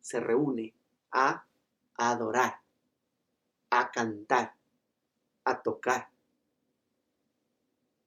se 0.00 0.20
reúne 0.20 0.74
a 1.10 1.46
adorar, 1.94 2.60
a 3.70 3.90
cantar, 3.90 4.54
a 5.44 5.62
tocar 5.62 6.10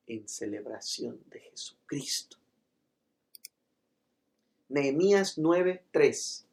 en 0.08 0.28
celebración 0.28 1.22
de 1.28 1.40
Jesucristo. 1.42 2.38
Nehemías 4.70 5.38
9:3. 5.38 6.46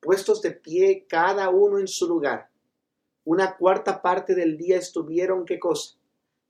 Puestos 0.00 0.40
de 0.40 0.52
pie 0.52 1.06
cada 1.08 1.50
uno 1.50 1.78
en 1.78 1.86
su 1.86 2.08
lugar. 2.08 2.48
Una 3.24 3.56
cuarta 3.56 4.00
parte 4.00 4.34
del 4.34 4.56
día 4.56 4.78
estuvieron, 4.78 5.44
¿qué 5.44 5.58
cosa? 5.58 5.96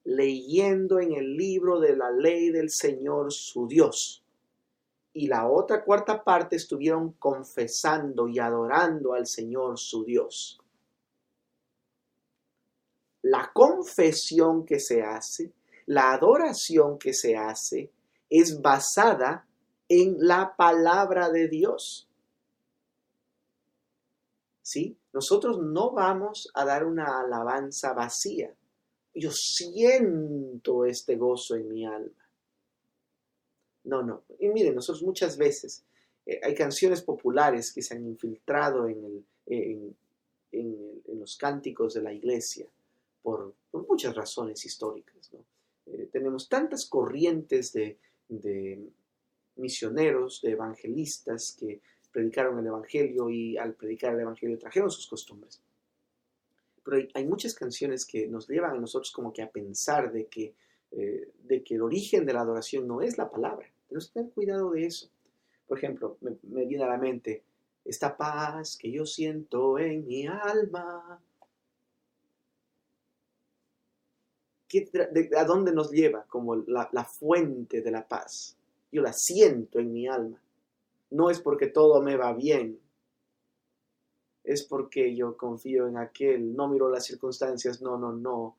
Leyendo 0.05 1.01
en 1.01 1.13
el 1.13 1.37
libro 1.37 1.81
de 1.81 1.97
la 1.97 2.11
ley 2.11 2.51
del 2.51 2.71
Señor 2.71 3.33
su 3.33 3.67
Dios. 3.67 4.25
Y 5.13 5.27
la 5.27 5.49
otra 5.49 5.85
cuarta 5.85 6.23
parte 6.23 6.55
estuvieron 6.57 7.13
confesando 7.13 8.29
y 8.29 8.39
adorando 8.39 9.15
al 9.15 9.27
Señor 9.27 9.79
su 9.79 10.05
Dios. 10.05 10.61
La 13.23 13.51
confesión 13.53 14.65
que 14.65 14.79
se 14.79 15.03
hace, 15.03 15.53
la 15.87 16.13
adoración 16.13 16.99
que 16.99 17.13
se 17.13 17.37
hace, 17.37 17.91
es 18.31 18.63
basada 18.63 19.47
en 19.89 20.17
la 20.21 20.55
palabra 20.57 21.29
de 21.31 21.49
Dios. 21.49 22.10
¿Sí? 24.71 24.97
Nosotros 25.13 25.59
no 25.59 25.91
vamos 25.91 26.49
a 26.55 26.65
dar 26.65 26.87
una 26.87 27.19
alabanza 27.19 27.93
vacía. 27.93 28.55
Yo 29.13 29.33
siento 29.33 30.85
este 30.85 31.17
gozo 31.17 31.57
en 31.57 31.69
mi 31.69 31.85
alma. 31.85 32.31
No, 33.83 34.01
no. 34.05 34.23
Y 34.39 34.49
miren, 34.49 34.77
nosotros 34.77 35.03
muchas 35.03 35.37
veces 35.37 35.83
eh, 36.25 36.39
hay 36.45 36.55
canciones 36.55 37.03
populares 37.03 37.73
que 37.73 37.83
se 37.83 37.97
han 37.97 38.07
infiltrado 38.07 38.87
en, 38.87 39.27
los 41.19 41.37
cánticos 41.37 41.95
de 41.95 42.03
la 42.03 42.13
iglesia 42.13 42.69
por, 43.23 43.53
muchas 43.73 44.15
razones 44.15 44.65
históricas. 44.65 45.33
eh, 45.87 46.09
tenemos 46.13 46.49
tantas 46.49 46.87
corrientes 46.89 47.73
de, 47.73 47.99
misioneros, 49.57 50.41
de 50.43 50.53
evangelistas 50.53 51.57
que 51.59 51.81
predicaron 52.13 52.59
el 52.59 52.67
Evangelio 52.67 53.31
y 53.31 53.57
al 53.57 53.75
predicar 53.75 54.15
el 54.15 54.21
Evangelio 54.21 54.59
trajeron 54.59 54.91
sus 54.91 55.07
costumbres. 55.07 55.61
Pero 56.85 57.09
hay, 57.15 57.27
muchas 57.27 57.55
canciones 57.55 58.07
que 58.07 58.27
nos 58.27 58.49
llevan 58.49 58.77
a 58.77 58.81
nosotros 58.81 59.13
como 59.13 59.33
que 59.33 59.43
a 59.43 59.51
pensar 59.51 60.13
de 60.13 60.27
que, 60.27 60.55
eh, 60.93 61.29
de 61.45 61.63
que 61.63 61.75
el 61.75 61.83
origen 61.83 62.25
de 62.25 62.33
la 62.33 62.41
adoración 62.41 62.87
no 62.87 63.03
es 63.03 63.19
la 63.19 63.31
palabra. 63.31 63.71
Tenemos 63.87 64.09
que 64.09 64.15
tener 64.15 64.33
cuidado 64.33 64.71
de 64.73 64.87
eso. 64.87 65.11
Por 65.67 65.79
ejemplo, 65.79 66.17
me, 66.21 66.65
viene 66.65 66.85
a 66.85 66.89
la 66.89 66.99
mente 66.99 67.43
esta 67.85 68.17
paz 68.17 68.77
que 68.77 68.91
yo 68.91 69.05
siento 69.07 69.79
en 69.79 70.07
mi 70.07 70.27
alma 70.27 71.21
¿A 75.37 75.45
dónde 75.45 75.73
nos 75.73 75.91
lleva 75.91 76.25
como 76.29 76.55
la 76.55 77.05
fuente 77.05 77.83
de 77.83 77.91
la 77.91 78.07
paz? 78.07 78.57
Yo 78.93 79.03
la 79.03 79.13
siento 79.13 79.81
en 79.81 79.93
mi 79.93 80.07
alma. 80.07 80.41
No 81.11 81.31
es 81.31 81.41
porque 81.41 81.67
todo 81.67 82.03
me 82.03 82.17
va 82.17 82.33
bien, 82.33 82.81
es 84.45 84.65
porque 84.65 85.15
yo 85.15 85.37
confío 85.37 85.89
en 85.89 85.99
aquel, 85.99 86.55
no 86.55 86.69
miro 86.69 86.89
las 86.89 87.05
circunstancias, 87.05 87.83
no, 87.83 87.99
no, 87.99 88.13
no. 88.13 88.57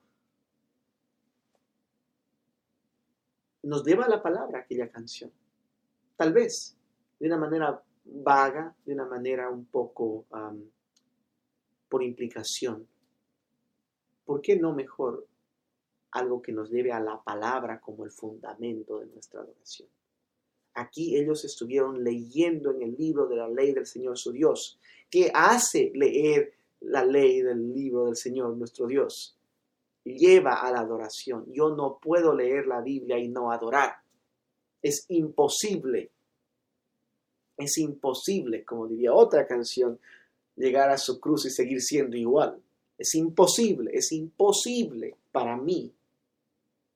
Nos 3.63 3.85
lleva 3.85 4.07
la 4.07 4.21
palabra 4.21 4.59
aquella 4.59 4.89
canción. 4.89 5.31
Tal 6.15 6.33
vez 6.33 6.75
de 7.19 7.27
una 7.27 7.37
manera 7.37 7.81
vaga, 8.03 8.75
de 8.85 8.93
una 8.93 9.05
manera 9.05 9.49
un 9.49 9.65
poco 9.65 10.25
por 11.87 12.03
implicación. 12.03 12.87
¿Por 14.25 14.41
qué 14.41 14.57
no 14.57 14.73
mejor 14.73 15.27
algo 16.11 16.41
que 16.41 16.51
nos 16.51 16.69
lleve 16.69 16.91
a 16.91 16.99
la 16.99 17.21
palabra 17.21 17.79
como 17.79 18.05
el 18.05 18.11
fundamento 18.11 18.99
de 18.99 19.07
nuestra 19.07 19.41
adoración. 19.41 19.89
Aquí 20.73 21.17
ellos 21.17 21.43
estuvieron 21.43 22.03
leyendo 22.03 22.71
en 22.71 22.81
el 22.81 22.95
libro 22.95 23.27
de 23.27 23.35
la 23.35 23.49
ley 23.49 23.73
del 23.73 23.85
Señor 23.85 24.17
su 24.17 24.31
Dios. 24.31 24.79
¿Qué 25.09 25.29
hace 25.33 25.91
leer 25.93 26.53
la 26.79 27.03
ley 27.03 27.41
del 27.41 27.73
libro 27.73 28.05
del 28.05 28.15
Señor 28.15 28.55
nuestro 28.55 28.87
Dios? 28.87 29.35
Lleva 30.05 30.61
a 30.61 30.71
la 30.71 30.79
adoración. 30.79 31.45
Yo 31.51 31.75
no 31.75 31.99
puedo 32.01 32.33
leer 32.33 32.67
la 32.67 32.81
Biblia 32.81 33.19
y 33.19 33.27
no 33.27 33.51
adorar. 33.51 33.95
Es 34.81 35.05
imposible. 35.09 36.09
Es 37.57 37.77
imposible, 37.77 38.63
como 38.63 38.87
diría 38.87 39.13
otra 39.13 39.45
canción, 39.45 39.99
llegar 40.55 40.89
a 40.89 40.97
su 40.97 41.19
cruz 41.19 41.45
y 41.45 41.49
seguir 41.49 41.81
siendo 41.81 42.15
igual. 42.15 42.61
Es 42.97 43.13
imposible, 43.15 43.91
es 43.93 44.11
imposible 44.13 45.15
para 45.31 45.57
mí 45.57 45.93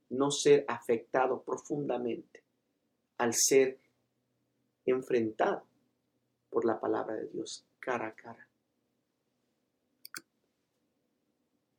no 0.10 0.32
ser 0.32 0.65
afectado 0.67 1.41
profundamente 1.41 2.45
al 3.18 3.34
ser 3.34 3.80
enfrentado 4.86 5.64
por 6.50 6.66
la 6.66 6.80
palabra 6.80 7.16
de 7.16 7.28
Dios 7.28 7.66
cara 7.80 8.08
a 8.08 8.16
cara. 8.16 8.48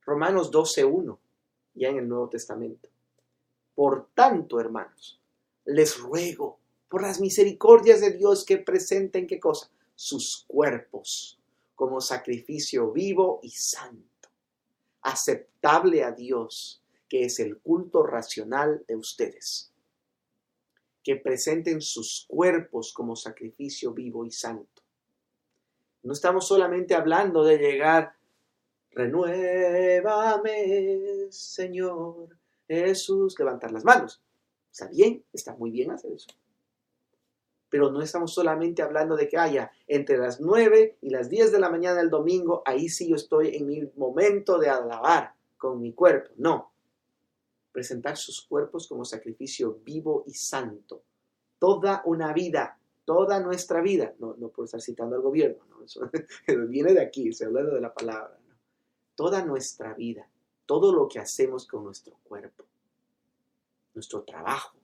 Romanos 0.03 0.53
12.1, 0.53 1.19
ya 1.75 1.89
en 1.89 1.99
el 1.99 2.09
Nuevo 2.09 2.29
Testamento. 2.29 2.89
Por 3.75 4.09
tanto, 4.15 4.61
hermanos, 4.61 5.21
les 5.65 5.99
ruego 5.99 6.59
por 6.89 7.03
las 7.03 7.21
misericordias 7.21 8.01
de 8.01 8.13
Dios 8.13 8.45
que 8.45 8.59
presenten 8.59 9.27
qué 9.27 9.41
cosa? 9.41 9.69
Sus 9.95 10.45
cuerpos 10.47 11.41
como 11.75 12.01
sacrificio 12.01 12.91
vivo 12.93 13.41
y 13.43 13.51
santo, 13.51 14.29
aceptable 15.03 16.05
a 16.05 16.13
Dios, 16.13 16.83
que 17.09 17.25
es 17.25 17.39
el 17.39 17.59
culto 17.59 18.03
racional 18.03 18.85
de 18.89 18.97
ustedes. 18.97 19.73
Que 21.07 21.15
presenten 21.15 21.81
sus 21.81 22.27
cuerpos 22.27 22.93
como 22.93 23.15
sacrificio 23.15 23.93
vivo 23.93 24.27
y 24.27 24.33
santo. 24.33 24.83
No 26.03 26.13
estamos 26.13 26.49
solamente 26.49 26.97
hablando 26.97 27.45
de 27.45 27.59
llegar, 27.59 28.17
renuévame, 28.91 30.51
Señor 31.31 32.37
Jesús, 32.67 33.39
levantar 33.39 33.71
las 33.71 33.85
manos. 33.85 34.21
Está 34.73 34.89
bien, 34.89 35.23
está 35.33 35.55
muy 35.55 35.71
bien 35.71 35.93
hacer 35.93 36.11
eso. 36.11 36.27
Pero 37.69 37.93
no 37.93 38.03
estamos 38.03 38.35
solamente 38.35 38.83
hablando 38.83 39.15
de 39.15 39.29
que 39.29 39.39
haya 39.39 39.71
entre 39.87 40.19
las 40.19 40.41
9 40.41 40.99
y 41.03 41.11
las 41.11 41.31
10 41.31 41.53
de 41.53 41.61
la 41.61 41.71
mañana 41.71 42.01
del 42.01 42.11
domingo, 42.11 42.65
ahí 42.67 42.89
sí 42.89 43.09
yo 43.09 43.15
estoy 43.15 43.55
en 43.55 43.69
mi 43.69 43.89
momento 43.95 44.59
de 44.59 44.71
alabar 44.71 45.35
con 45.57 45.81
mi 45.81 45.93
cuerpo. 45.93 46.33
No, 46.37 46.73
presentar 47.77 48.17
sus 48.17 48.41
cuerpos 48.41 48.89
como 48.89 49.05
sacrificio 49.05 49.81
vivo 49.85 50.25
y 50.27 50.33
santo. 50.33 51.03
Toda 51.59 52.01
una 52.07 52.33
vida, 52.33 52.81
toda 53.05 53.39
nuestra 53.39 53.83
vida, 53.83 54.15
no, 54.19 54.35
por 54.49 54.65
estar 54.65 54.81
citando 54.81 55.15
al 55.15 55.21
gobierno, 55.21 55.63
¿no? 55.69 55.85
Eso 55.85 56.11
viene 56.71 56.95
de 56.95 57.03
aquí, 57.03 57.31
se 57.35 57.45
habla 57.45 57.63
de 57.65 57.79
la 57.83 57.93
palabra, 57.93 58.39
toda 59.15 59.45
nuestra 59.45 59.93
vida, 59.93 60.27
todo 60.65 60.91
lo 60.91 61.07
que 61.07 61.19
hacemos 61.19 61.67
con 61.67 61.85
nuestro 61.85 62.17
cuerpo, 62.25 62.65
nuestro 63.93 64.23
trabajo, 64.23 64.79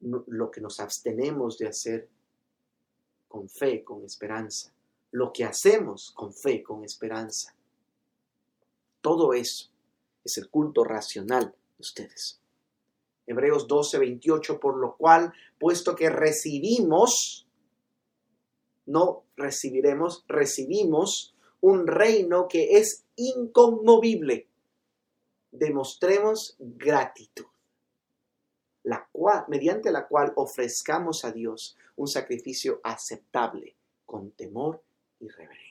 lo 0.00 0.50
que 0.50 0.62
nos 0.62 0.80
abstenemos 0.80 1.58
de 1.58 1.68
hacer 1.68 2.08
con 3.28 3.50
fe, 3.50 3.84
con 3.84 4.02
esperanza, 4.06 4.72
lo 5.10 5.30
que 5.34 5.44
hacemos 5.44 6.12
con 6.12 6.32
fe, 6.32 6.62
con 6.62 6.82
esperanza, 6.82 7.54
todo 9.02 9.34
eso 9.34 9.73
es 10.24 10.38
el 10.38 10.48
culto 10.48 10.84
racional 10.84 11.50
de 11.50 11.80
ustedes. 11.80 12.40
Hebreos 13.26 13.66
12, 13.68 13.98
28, 13.98 14.60
por 14.60 14.76
lo 14.76 14.96
cual, 14.96 15.32
puesto 15.58 15.94
que 15.94 16.10
recibimos, 16.10 17.46
no 18.86 19.24
recibiremos, 19.36 20.24
recibimos 20.28 21.34
un 21.60 21.86
reino 21.86 22.48
que 22.48 22.78
es 22.78 23.04
inconmovible. 23.16 24.48
Demostremos 25.50 26.56
gratitud, 26.58 27.46
mediante 29.48 29.90
la 29.90 30.06
cual 30.06 30.32
ofrezcamos 30.36 31.24
a 31.24 31.32
Dios 31.32 31.76
un 31.96 32.08
sacrificio 32.08 32.80
aceptable, 32.82 33.76
con 34.04 34.32
temor 34.32 34.82
y 35.20 35.28
reverencia 35.28 35.64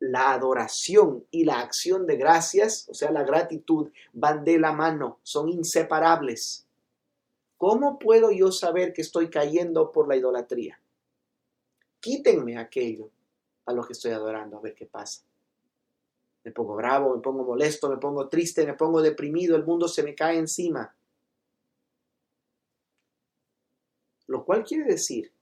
la 0.00 0.32
adoración 0.32 1.24
y 1.30 1.44
la 1.44 1.60
acción 1.60 2.06
de 2.06 2.16
gracias, 2.16 2.88
o 2.88 2.94
sea, 2.94 3.10
la 3.10 3.24
gratitud, 3.24 3.90
van 4.12 4.44
de 4.44 4.58
la 4.58 4.72
mano, 4.72 5.18
son 5.22 5.48
inseparables. 5.48 6.66
¿Cómo 7.56 7.98
puedo 7.98 8.30
yo 8.30 8.52
saber 8.52 8.92
que 8.92 9.02
estoy 9.02 9.28
cayendo 9.28 9.90
por 9.90 10.06
la 10.06 10.16
idolatría? 10.16 10.80
Quítenme 12.00 12.56
aquello 12.56 13.10
a 13.66 13.72
lo 13.72 13.82
que 13.82 13.92
estoy 13.92 14.12
adorando, 14.12 14.56
a 14.56 14.60
ver 14.60 14.74
qué 14.74 14.86
pasa. 14.86 15.22
Me 16.44 16.52
pongo 16.52 16.76
bravo, 16.76 17.16
me 17.16 17.20
pongo 17.20 17.44
molesto, 17.44 17.90
me 17.90 17.96
pongo 17.96 18.28
triste, 18.28 18.64
me 18.64 18.74
pongo 18.74 19.02
deprimido, 19.02 19.56
el 19.56 19.64
mundo 19.64 19.88
se 19.88 20.04
me 20.04 20.14
cae 20.14 20.38
encima. 20.38 20.94
Lo 24.28 24.44
cual 24.44 24.62
quiere 24.62 24.84
decir 24.84 25.32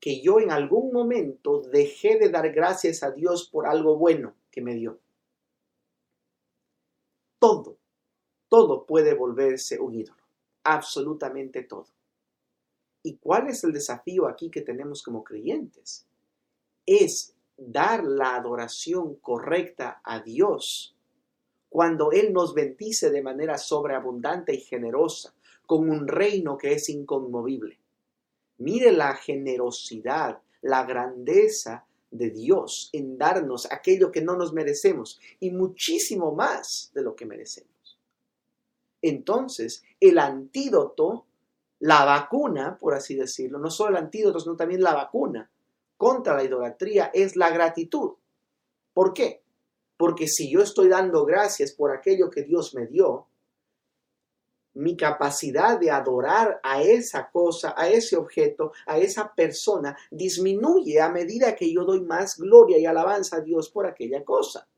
que 0.00 0.20
yo 0.20 0.40
en 0.40 0.50
algún 0.50 0.92
momento 0.92 1.60
dejé 1.60 2.18
de 2.18 2.28
dar 2.28 2.52
gracias 2.52 3.02
a 3.02 3.10
Dios 3.10 3.48
por 3.48 3.66
algo 3.66 3.96
bueno 3.96 4.34
que 4.50 4.60
me 4.60 4.74
dio. 4.74 5.00
Todo, 7.38 7.78
todo 8.48 8.86
puede 8.86 9.14
volverse 9.14 9.78
un 9.78 9.94
ídolo, 9.94 10.22
absolutamente 10.64 11.62
todo. 11.62 11.88
¿Y 13.02 13.18
cuál 13.18 13.48
es 13.48 13.62
el 13.64 13.72
desafío 13.72 14.26
aquí 14.26 14.50
que 14.50 14.62
tenemos 14.62 15.02
como 15.02 15.22
creyentes? 15.22 16.06
Es 16.84 17.36
dar 17.56 18.04
la 18.04 18.34
adoración 18.34 19.16
correcta 19.16 20.00
a 20.04 20.20
Dios 20.20 20.96
cuando 21.68 22.10
Él 22.10 22.32
nos 22.32 22.54
bendice 22.54 23.10
de 23.10 23.22
manera 23.22 23.58
sobreabundante 23.58 24.54
y 24.54 24.60
generosa, 24.60 25.34
con 25.66 25.90
un 25.90 26.08
reino 26.08 26.56
que 26.56 26.72
es 26.72 26.88
inconmovible. 26.88 27.78
Mire 28.58 28.92
la 28.92 29.14
generosidad, 29.14 30.40
la 30.62 30.84
grandeza 30.84 31.86
de 32.10 32.30
Dios 32.30 32.90
en 32.92 33.18
darnos 33.18 33.70
aquello 33.70 34.10
que 34.10 34.22
no 34.22 34.36
nos 34.36 34.52
merecemos 34.52 35.20
y 35.40 35.50
muchísimo 35.50 36.32
más 36.34 36.90
de 36.94 37.02
lo 37.02 37.14
que 37.14 37.26
merecemos. 37.26 37.98
Entonces, 39.02 39.84
el 40.00 40.18
antídoto, 40.18 41.26
la 41.80 42.04
vacuna, 42.04 42.78
por 42.78 42.94
así 42.94 43.14
decirlo, 43.14 43.58
no 43.58 43.70
solo 43.70 43.90
el 43.90 44.04
antídoto, 44.04 44.40
sino 44.40 44.56
también 44.56 44.82
la 44.82 44.94
vacuna 44.94 45.50
contra 45.96 46.34
la 46.34 46.44
idolatría 46.44 47.10
es 47.12 47.36
la 47.36 47.50
gratitud. 47.50 48.14
¿Por 48.92 49.12
qué? 49.12 49.42
Porque 49.96 50.26
si 50.26 50.50
yo 50.50 50.60
estoy 50.60 50.88
dando 50.88 51.24
gracias 51.24 51.72
por 51.72 51.90
aquello 51.90 52.30
que 52.30 52.42
Dios 52.42 52.74
me 52.74 52.86
dio, 52.86 53.26
mi 54.76 54.96
capacidad 54.96 55.78
de 55.78 55.90
adorar 55.90 56.60
a 56.62 56.82
esa 56.82 57.30
cosa, 57.30 57.74
a 57.76 57.88
ese 57.88 58.16
objeto, 58.16 58.72
a 58.86 58.98
esa 58.98 59.34
persona, 59.34 59.96
disminuye 60.10 61.00
a 61.00 61.08
medida 61.08 61.56
que 61.56 61.72
yo 61.72 61.84
doy 61.84 62.00
más 62.00 62.38
gloria 62.38 62.78
y 62.78 62.86
alabanza 62.86 63.36
a 63.36 63.40
Dios 63.40 63.68
por 63.70 63.86
aquella 63.86 64.24
cosa. 64.24 64.68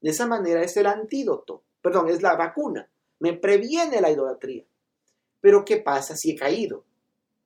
De 0.00 0.10
esa 0.10 0.26
manera 0.26 0.62
es 0.62 0.76
el 0.76 0.86
antídoto 0.86 1.62
perdón, 1.86 2.08
es 2.08 2.20
la 2.20 2.34
vacuna, 2.34 2.88
me 3.20 3.34
previene 3.34 4.00
la 4.00 4.10
idolatría. 4.10 4.64
Pero 5.40 5.64
¿qué 5.64 5.76
pasa 5.76 6.16
si 6.16 6.32
he 6.32 6.34
caído? 6.34 6.82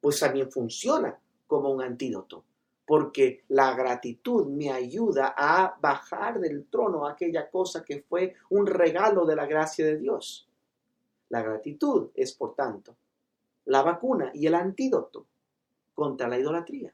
Pues 0.00 0.18
también 0.18 0.50
funciona 0.50 1.20
como 1.46 1.70
un 1.70 1.82
antídoto, 1.82 2.42
porque 2.86 3.44
la 3.48 3.74
gratitud 3.74 4.46
me 4.46 4.72
ayuda 4.72 5.34
a 5.36 5.76
bajar 5.78 6.40
del 6.40 6.64
trono 6.70 7.06
aquella 7.06 7.50
cosa 7.50 7.84
que 7.84 8.00
fue 8.00 8.34
un 8.48 8.66
regalo 8.66 9.26
de 9.26 9.36
la 9.36 9.44
gracia 9.44 9.84
de 9.84 9.98
Dios. 9.98 10.48
La 11.30 11.42
gratitud 11.42 12.10
es, 12.14 12.34
por 12.34 12.54
tanto, 12.54 12.96
la 13.66 13.82
vacuna 13.82 14.30
y 14.34 14.46
el 14.46 14.54
antídoto 14.54 15.26
contra 15.94 16.28
la 16.28 16.38
idolatría. 16.38 16.92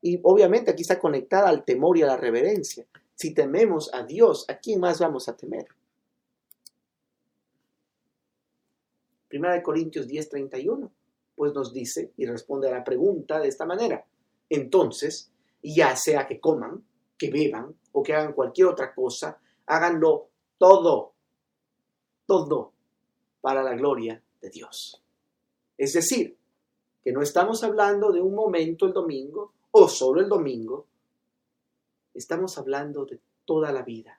Y 0.00 0.20
obviamente 0.22 0.70
aquí 0.70 0.82
está 0.82 0.98
conectada 0.98 1.48
al 1.48 1.64
temor 1.64 1.96
y 1.96 2.02
a 2.02 2.06
la 2.06 2.16
reverencia. 2.16 2.86
Si 3.14 3.32
tememos 3.32 3.92
a 3.94 4.02
Dios, 4.02 4.44
¿a 4.48 4.58
quién 4.58 4.80
más 4.80 4.98
vamos 5.00 5.28
a 5.28 5.36
temer? 5.36 5.66
Primera 9.28 9.54
de 9.54 9.62
Corintios 9.62 10.06
10:31, 10.06 10.90
pues 11.34 11.54
nos 11.54 11.72
dice 11.72 12.12
y 12.16 12.26
responde 12.26 12.68
a 12.68 12.72
la 12.72 12.84
pregunta 12.84 13.40
de 13.40 13.48
esta 13.48 13.66
manera. 13.66 14.04
Entonces, 14.48 15.30
ya 15.62 15.96
sea 15.96 16.26
que 16.26 16.38
coman, 16.38 16.84
que 17.16 17.30
beban 17.30 17.74
o 17.92 18.02
que 18.02 18.14
hagan 18.14 18.32
cualquier 18.32 18.68
otra 18.68 18.94
cosa, 18.94 19.38
háganlo 19.66 20.28
todo, 20.58 21.13
todo 22.26 22.72
para 23.40 23.62
la 23.62 23.74
gloria 23.74 24.22
de 24.40 24.50
Dios. 24.50 25.02
Es 25.76 25.92
decir, 25.92 26.36
que 27.02 27.12
no 27.12 27.20
estamos 27.20 27.62
hablando 27.62 28.12
de 28.12 28.22
un 28.22 28.34
momento 28.34 28.86
el 28.86 28.92
domingo 28.92 29.52
o 29.70 29.88
solo 29.88 30.20
el 30.20 30.28
domingo, 30.28 30.86
estamos 32.14 32.56
hablando 32.56 33.04
de 33.04 33.20
toda 33.44 33.72
la 33.72 33.82
vida, 33.82 34.18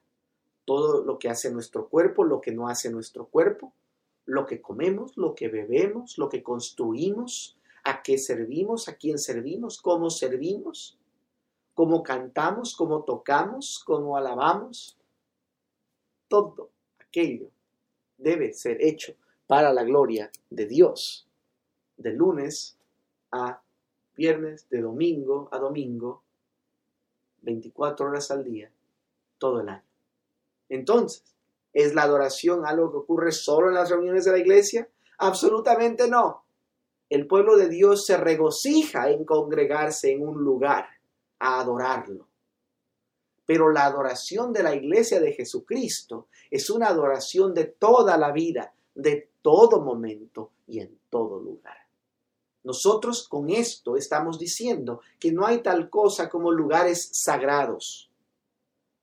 todo 0.66 1.04
lo 1.04 1.18
que 1.18 1.30
hace 1.30 1.52
nuestro 1.52 1.88
cuerpo, 1.88 2.24
lo 2.24 2.42
que 2.42 2.52
no 2.52 2.68
hace 2.68 2.92
nuestro 2.92 3.26
cuerpo, 3.26 3.74
lo 4.26 4.46
que 4.46 4.62
comemos, 4.62 5.18
lo 5.18 5.34
que 5.34 5.48
bebemos, 5.48 6.18
lo 6.18 6.30
que 6.30 6.44
construimos, 6.44 7.58
a 7.84 8.02
qué 8.02 8.18
servimos, 8.18 8.90
a 8.90 8.96
quién 8.96 9.18
servimos, 9.18 9.82
cómo 9.82 10.10
servimos, 10.10 10.98
cómo 11.74 12.04
cantamos, 12.04 12.76
cómo 12.76 13.04
tocamos, 13.04 13.82
cómo 13.86 14.18
alabamos. 14.18 14.98
Todo 16.28 16.70
aquello 17.00 17.50
debe 18.18 18.54
ser 18.54 18.82
hecho 18.82 19.16
para 19.48 19.72
la 19.74 19.84
gloria 19.84 20.32
de 20.50 20.66
Dios, 20.66 21.28
de 21.98 22.14
lunes 22.14 22.78
a 23.32 23.62
viernes, 24.16 24.68
de 24.70 24.82
domingo 24.82 25.50
a 25.52 25.60
domingo, 25.60 26.24
24 27.42 28.08
horas 28.08 28.32
al 28.32 28.44
día, 28.44 28.72
todo 29.38 29.62
el 29.62 29.70
año. 29.70 29.84
Entonces, 30.70 31.24
¿es 31.74 31.94
la 31.94 32.04
adoración 32.04 32.66
algo 32.66 32.92
que 32.92 32.98
ocurre 32.98 33.32
solo 33.32 33.68
en 33.68 33.76
las 33.76 33.90
reuniones 33.90 34.26
de 34.26 34.32
la 34.32 34.40
iglesia? 34.40 34.90
Absolutamente 35.18 36.10
no. 36.10 36.44
El 37.10 37.28
pueblo 37.28 37.56
de 37.56 37.70
Dios 37.70 38.06
se 38.06 38.18
regocija 38.18 39.12
en 39.12 39.26
congregarse 39.26 40.12
en 40.12 40.28
un 40.28 40.44
lugar 40.44 40.88
a 41.40 41.60
adorarlo. 41.60 42.28
Pero 43.46 43.72
la 43.72 43.86
adoración 43.86 44.52
de 44.52 44.64
la 44.64 44.76
iglesia 44.76 45.20
de 45.20 45.34
Jesucristo 45.34 46.28
es 46.50 46.70
una 46.70 46.88
adoración 46.88 47.54
de 47.54 47.66
toda 47.66 48.18
la 48.18 48.32
vida, 48.32 48.74
de 48.94 49.30
todo 49.42 49.82
momento 49.82 50.52
y 50.68 50.80
en 50.80 50.98
todo 51.10 51.40
lugar. 51.40 51.78
Nosotros 52.64 53.28
con 53.28 53.52
esto 53.52 53.96
estamos 53.96 54.40
diciendo 54.40 55.02
que 55.20 55.32
no 55.32 55.46
hay 55.46 55.60
tal 55.62 55.90
cosa 55.90 56.30
como 56.30 56.52
lugares 56.52 57.10
sagrados, 57.14 58.10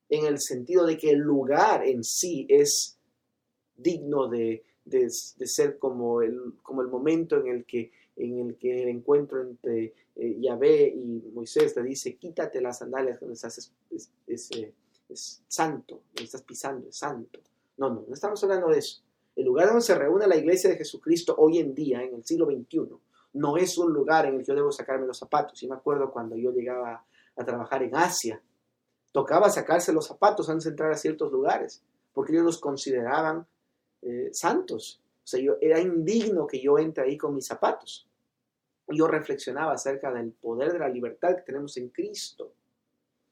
en 0.09 0.27
el 0.27 0.41
sentido 0.41 0.85
de 0.85 0.99
que 0.99 1.11
el 1.11 1.21
lugar 1.21 1.87
en 1.87 2.03
sí 2.03 2.45
es 2.49 2.99
digno 3.77 4.29
de, 4.29 4.65
ser 5.45 5.79
como 5.79 6.23
el, 6.23 6.55
como 6.63 6.83
el 6.83 6.89
momento 6.89 7.37
en 7.37 7.47
el 7.47 7.65
que 7.65 7.93
en 8.17 8.39
el 8.39 8.57
que 8.57 8.83
el 8.83 8.89
encuentro 8.89 9.41
entre 9.41 9.95
eh, 10.17 10.37
Yahvé 10.41 10.89
y 10.89 11.31
Moisés 11.33 11.75
te 11.75 11.83
dice, 11.83 12.17
quítate 12.17 12.61
las 12.61 12.79
sandalias 12.79 13.21
estás, 13.23 13.73
es, 13.91 14.11
eh, 14.27 14.73
es, 15.09 15.43
santo, 15.49 16.03
estás 16.15 16.43
pisando, 16.43 16.89
es 16.89 16.97
santo. 16.97 17.41
No, 17.77 17.89
no, 17.89 18.05
no 18.07 18.15
estamos 18.15 18.43
hablando 18.43 18.69
de 18.69 18.79
eso. 18.79 19.03
El 19.35 19.47
lugar 19.47 19.69
donde 19.69 19.83
se 19.83 19.95
reúne 19.95 20.27
la 20.27 20.37
iglesia 20.37 20.71
de 20.71 20.77
Jesucristo 20.77 21.35
hoy 21.39 21.59
en 21.59 21.75
día, 21.75 22.03
en 22.03 22.15
el 22.15 22.25
siglo 22.25 22.47
XXI, 22.47 22.89
no 23.35 23.57
es 23.57 23.79
un 23.79 23.93
lugar 23.93 24.27
en 24.27 24.35
el 24.35 24.41
que 24.41 24.47
yo 24.47 24.55
debo 24.55 24.71
sacarme 24.71 25.07
los 25.07 25.19
zapatos. 25.19 25.63
Y 25.63 25.69
me 25.69 25.75
acuerdo 25.75 26.11
cuando 26.11 26.37
yo 26.37 26.53
llegaba 26.53 27.05
a 27.37 27.45
trabajar 27.45 27.83
en 27.83 27.97
Asia, 27.97 28.43
tocaba 29.11 29.49
sacarse 29.51 29.93
los 29.93 30.07
zapatos 30.07 30.49
antes 30.49 30.65
de 30.65 30.71
entrar 30.71 30.93
a 30.93 30.97
ciertos 30.97 31.33
lugares, 31.33 31.83
porque 32.13 32.33
ellos 32.33 32.45
los 32.45 32.59
consideraban 32.59 33.47
eh, 34.03 34.31
santos. 34.33 35.02
O 35.25 35.27
sea, 35.27 35.41
yo, 35.41 35.57
era 35.61 35.81
indigno 35.81 36.47
que 36.47 36.61
yo 36.61 36.79
entre 36.79 37.05
ahí 37.05 37.17
con 37.17 37.35
mis 37.35 37.47
zapatos. 37.47 38.09
Yo 38.89 39.07
reflexionaba 39.07 39.73
acerca 39.73 40.13
del 40.13 40.33
poder 40.33 40.73
de 40.73 40.79
la 40.81 40.89
libertad 40.89 41.37
que 41.37 41.43
tenemos 41.43 41.77
en 41.77 41.89
Cristo, 41.89 42.53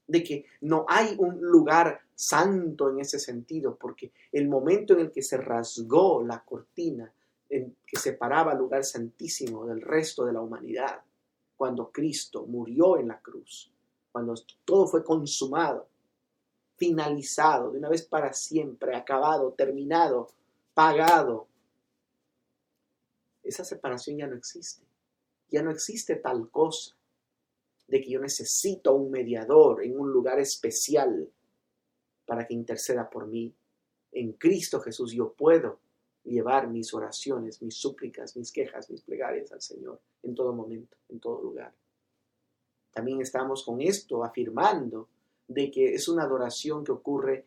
de 0.07 0.23
que 0.23 0.47
no 0.63 0.87
hay 0.89 1.15
un 1.19 1.41
lugar 1.41 2.01
santo 2.15 2.91
en 2.91 3.01
ese 3.01 3.19
sentido, 3.19 3.77
porque 3.77 4.13
el 4.33 4.49
momento 4.49 4.95
en 4.95 5.01
el 5.01 5.13
que 5.13 5.23
se 5.23 5.37
rasgó 5.37 6.23
la 6.23 6.45
cortina 6.45 7.13
que 7.49 7.99
separaba 7.99 8.53
el 8.53 8.59
lugar 8.59 8.85
santísimo 8.85 9.67
del 9.67 9.81
resto 9.81 10.25
de 10.25 10.33
la 10.33 10.41
humanidad, 10.41 11.03
cuando 11.57 11.91
Cristo 11.91 12.47
murió 12.47 12.97
en 12.97 13.09
la 13.09 13.21
cruz, 13.21 13.73
cuando 14.13 14.35
todo 14.65 14.87
fue 14.87 15.03
consumado, 15.03 15.89
finalizado, 16.77 17.73
de 17.73 17.79
una 17.79 17.89
vez 17.89 18.03
para 18.03 18.33
siempre, 18.33 18.97
acabado, 18.97 19.53
terminado, 19.53 20.29
pagado. 20.73 21.49
Esa 23.51 23.65
separación 23.65 24.17
ya 24.17 24.29
no 24.29 24.37
existe. 24.37 24.87
Ya 25.49 25.61
no 25.61 25.73
existe 25.73 26.15
tal 26.15 26.49
cosa 26.51 26.95
de 27.89 28.01
que 28.01 28.09
yo 28.09 28.21
necesito 28.21 28.95
un 28.95 29.11
mediador 29.11 29.83
en 29.83 29.99
un 29.99 30.13
lugar 30.13 30.39
especial 30.39 31.29
para 32.27 32.47
que 32.47 32.55
interceda 32.55 33.11
por 33.11 33.27
mí. 33.27 33.53
En 34.13 34.35
Cristo 34.35 34.79
Jesús 34.79 35.11
yo 35.11 35.33
puedo 35.33 35.81
llevar 36.23 36.69
mis 36.69 36.95
oraciones, 36.95 37.61
mis 37.61 37.75
súplicas, 37.77 38.37
mis 38.37 38.53
quejas, 38.53 38.89
mis 38.89 39.01
plegarias 39.03 39.51
al 39.51 39.61
Señor 39.61 40.01
en 40.23 40.33
todo 40.33 40.53
momento, 40.53 40.97
en 41.09 41.19
todo 41.19 41.43
lugar. 41.43 41.75
También 42.93 43.21
estamos 43.21 43.65
con 43.65 43.81
esto 43.81 44.23
afirmando 44.23 45.09
de 45.49 45.73
que 45.73 45.93
es 45.93 46.07
una 46.07 46.23
adoración 46.23 46.85
que 46.85 46.93
ocurre 46.93 47.47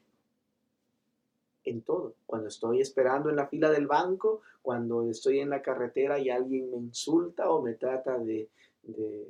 en 1.74 1.82
todo. 1.82 2.16
Cuando 2.26 2.48
estoy 2.48 2.82
esperando 2.82 3.30
en 3.30 3.36
la 3.36 3.48
fila 3.48 3.70
del 3.70 3.88
banco, 3.88 4.42
cuando 4.62 5.10
estoy 5.10 5.40
en 5.40 5.50
la 5.50 5.62
carretera 5.62 6.20
y 6.20 6.30
alguien 6.30 6.72
me 6.72 6.78
insulta 6.78 7.50
o 7.50 7.62
me 7.62 7.74
trata 7.74 8.18
de, 8.18 8.50
de, 8.84 9.28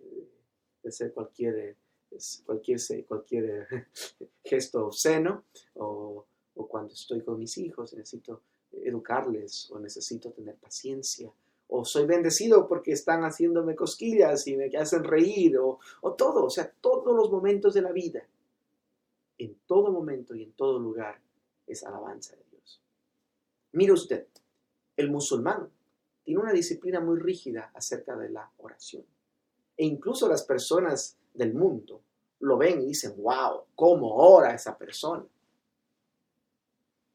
hacer 0.86 1.14
cualquier, 1.14 1.76
cualquier, 2.46 3.06
cualquier 3.08 3.68
gesto 4.44 4.88
obsceno, 4.88 5.46
o, 5.76 6.26
o 6.56 6.68
cuando 6.68 6.94
estoy 6.94 7.22
con 7.22 7.40
mis 7.40 7.58
hijos, 7.58 7.94
necesito 7.94 8.42
educarles 8.72 9.70
o 9.72 9.80
necesito 9.80 10.32
tener 10.32 10.56
paciencia 10.56 11.32
o 11.76 11.86
soy 11.86 12.06
bendecido 12.06 12.68
porque 12.68 12.92
están 12.92 13.24
haciéndome 13.24 13.76
cosquillas 13.76 14.46
y 14.48 14.56
me 14.56 14.68
hacen 14.78 15.04
reír 15.04 15.58
o, 15.58 15.80
o 16.02 16.14
todo, 16.14 16.46
o 16.46 16.50
sea, 16.50 16.72
todos 16.82 17.16
los 17.16 17.32
momentos 17.32 17.74
de 17.74 17.82
la 17.82 17.92
vida, 17.92 18.24
en 19.40 19.56
todo 19.66 19.92
momento 19.92 20.36
y 20.36 20.44
en 20.44 20.52
todo 20.54 20.78
lugar 20.78 21.20
es 21.68 21.84
alabanza 21.84 22.36
de 22.36 22.44
Dios. 22.52 22.82
Mire 23.74 23.94
usted, 23.94 24.28
el 24.96 25.10
musulmán 25.10 25.70
tiene 26.24 26.42
una 26.42 26.54
disciplina 26.54 27.00
muy 27.00 27.20
rígida 27.20 27.72
acerca 27.74 28.16
de 28.16 28.30
la 28.30 28.50
oración. 28.58 29.06
E 29.76 29.86
incluso 29.86 30.28
las 30.28 30.44
personas 30.44 31.18
del 31.34 31.54
mundo 31.54 32.02
lo 32.40 32.58
ven 32.58 32.82
y 32.82 32.88
dicen, 32.88 33.16
wow, 33.18 33.64
¿cómo 33.76 34.14
ora 34.16 34.54
esa 34.54 34.78
persona? 34.78 35.26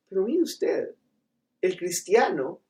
Pero 0.08 0.22
mire 0.24 0.42
usted, 0.42 0.94
el 1.60 1.76
cristiano, 1.76 2.60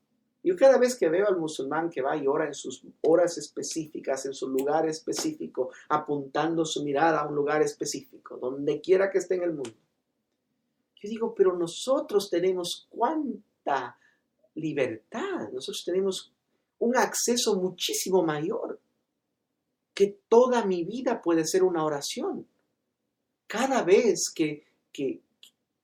yo 0.42 0.56
cada 0.56 0.78
vez 0.78 0.96
que 0.96 1.08
veo 1.08 1.26
al 1.26 1.38
musulmán 1.38 1.90
que 1.90 2.02
va 2.02 2.16
y 2.16 2.26
ora 2.26 2.46
en 2.46 2.54
sus 2.54 2.84
horas 3.02 3.38
específicas, 3.38 4.26
en 4.26 4.34
su 4.34 4.48
lugar 4.48 4.88
específico, 4.88 5.70
apuntando 5.88 6.64
su 6.64 6.84
mirada 6.84 7.20
a 7.20 7.28
un 7.28 7.34
lugar 7.34 7.62
específico, 7.62 8.36
donde 8.36 8.80
quiera 8.80 9.10
que 9.10 9.18
esté 9.18 9.36
en 9.36 9.42
el 9.42 9.52
mundo, 9.52 9.74
yo 11.00 11.08
digo, 11.08 11.34
pero 11.34 11.56
nosotros 11.56 12.28
tenemos 12.30 12.86
cuánta 12.90 13.96
libertad, 14.54 15.50
nosotros 15.52 15.82
tenemos 15.84 16.32
un 16.80 16.96
acceso 16.96 17.56
muchísimo 17.56 18.22
mayor, 18.22 18.80
que 19.94 20.18
toda 20.28 20.64
mi 20.64 20.84
vida 20.84 21.20
puede 21.20 21.44
ser 21.44 21.62
una 21.64 21.84
oración. 21.84 22.46
Cada 23.46 23.82
vez 23.82 24.30
que, 24.34 24.64
que, 24.92 25.20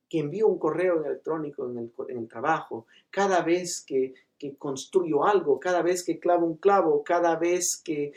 que 0.08 0.20
envío 0.20 0.46
un 0.46 0.58
correo 0.58 1.04
electrónico 1.04 1.68
en 1.68 2.18
el, 2.18 2.28
trabajo, 2.28 2.86
cada 3.10 3.42
vez 3.42 3.84
que, 3.84 4.14
construyo 4.58 5.24
algo, 5.24 5.58
cada 5.58 5.82
vez 5.82 6.04
que 6.04 6.20
clavo 6.20 6.46
un 6.46 6.58
clavo, 6.58 7.02
cada 7.02 7.34
vez 7.36 7.82
que, 7.82 8.12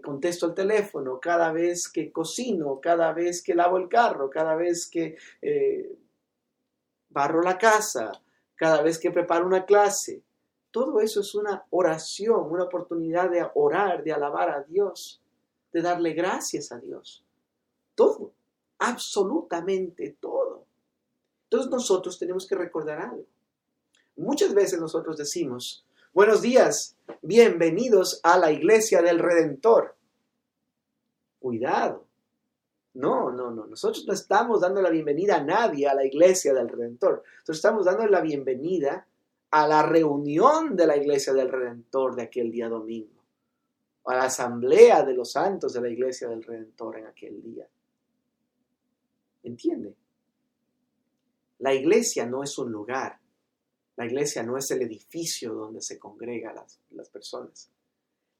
contesto 0.00 0.46
el 0.46 0.54
teléfono, 0.54 1.18
cada 1.18 1.50
vez 1.50 1.88
que 1.92 2.12
cocino, 2.12 2.78
cada 2.80 3.12
vez 3.12 3.42
que 3.42 3.54
lavo 3.54 3.78
el 3.78 3.88
carro, 3.88 4.30
cada 4.30 4.54
vez 4.54 4.88
que... 4.88 5.16
Eh, 5.42 5.90
barro 7.10 7.42
la 7.42 7.58
casa, 7.58 8.12
cada 8.56 8.82
vez 8.82 8.98
que 8.98 9.10
preparo 9.10 9.46
una 9.46 9.66
clase. 9.66 10.22
Todo 10.70 11.00
eso 11.00 11.20
es 11.20 11.34
una 11.34 11.64
oración, 11.70 12.50
una 12.50 12.64
oportunidad 12.64 13.30
de 13.30 13.46
orar, 13.54 14.04
de 14.04 14.12
alabar 14.12 14.50
a 14.50 14.62
Dios, 14.62 15.20
de 15.72 15.82
darle 15.82 16.12
gracias 16.12 16.70
a 16.72 16.78
Dios. 16.78 17.24
Todo, 17.94 18.32
absolutamente 18.78 20.16
todo. 20.20 20.64
Entonces 21.44 21.70
nosotros 21.70 22.18
tenemos 22.18 22.46
que 22.46 22.54
recordar 22.54 23.00
algo. 23.00 23.26
Muchas 24.16 24.54
veces 24.54 24.80
nosotros 24.80 25.16
decimos, 25.16 25.84
buenos 26.12 26.42
días, 26.42 26.96
bienvenidos 27.22 28.20
a 28.22 28.38
la 28.38 28.52
iglesia 28.52 29.02
del 29.02 29.18
Redentor. 29.18 29.96
Cuidado. 31.40 32.09
No, 32.94 33.30
no, 33.30 33.50
no. 33.50 33.66
Nosotros 33.66 34.04
no 34.06 34.12
estamos 34.12 34.60
dando 34.60 34.82
la 34.82 34.90
bienvenida 34.90 35.36
a 35.36 35.44
nadie 35.44 35.86
a 35.86 35.94
la 35.94 36.04
iglesia 36.04 36.52
del 36.52 36.68
Redentor. 36.68 37.22
Nosotros 37.34 37.56
estamos 37.56 37.84
dando 37.84 38.06
la 38.06 38.20
bienvenida 38.20 39.06
a 39.50 39.66
la 39.66 39.82
reunión 39.82 40.74
de 40.76 40.86
la 40.86 40.96
iglesia 40.96 41.32
del 41.32 41.50
Redentor 41.50 42.16
de 42.16 42.22
aquel 42.22 42.50
día 42.50 42.68
domingo. 42.68 43.22
A 44.06 44.16
la 44.16 44.24
asamblea 44.24 45.04
de 45.04 45.14
los 45.14 45.32
santos 45.32 45.72
de 45.72 45.80
la 45.80 45.88
iglesia 45.88 46.28
del 46.28 46.42
Redentor 46.42 46.98
en 46.98 47.06
aquel 47.06 47.40
día. 47.40 47.68
¿Entiende? 49.44 49.94
La 51.58 51.72
iglesia 51.72 52.26
no 52.26 52.42
es 52.42 52.58
un 52.58 52.72
lugar. 52.72 53.20
La 53.96 54.06
iglesia 54.06 54.42
no 54.42 54.56
es 54.56 54.68
el 54.70 54.82
edificio 54.82 55.54
donde 55.54 55.80
se 55.80 55.98
congregan 55.98 56.56
las, 56.56 56.80
las 56.90 57.08
personas. 57.08 57.70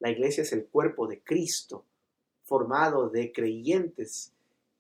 La 0.00 0.10
iglesia 0.10 0.42
es 0.42 0.52
el 0.52 0.66
cuerpo 0.66 1.06
de 1.06 1.20
Cristo 1.20 1.84
formado 2.42 3.08
de 3.10 3.30
creyentes 3.30 4.32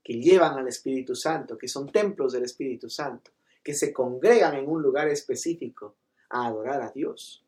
que 0.02 0.14
llevan 0.14 0.58
al 0.58 0.68
Espíritu 0.68 1.14
Santo, 1.14 1.58
que 1.58 1.68
son 1.68 1.90
templos 1.90 2.32
del 2.32 2.44
Espíritu 2.44 2.88
Santo, 2.88 3.30
que 3.62 3.74
se 3.74 3.92
congregan 3.92 4.54
en 4.54 4.68
un 4.68 4.82
lugar 4.82 5.08
específico 5.08 5.96
a 6.30 6.46
adorar 6.46 6.82
a 6.82 6.90
Dios. 6.90 7.44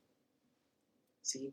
¿Sí? 1.23 1.53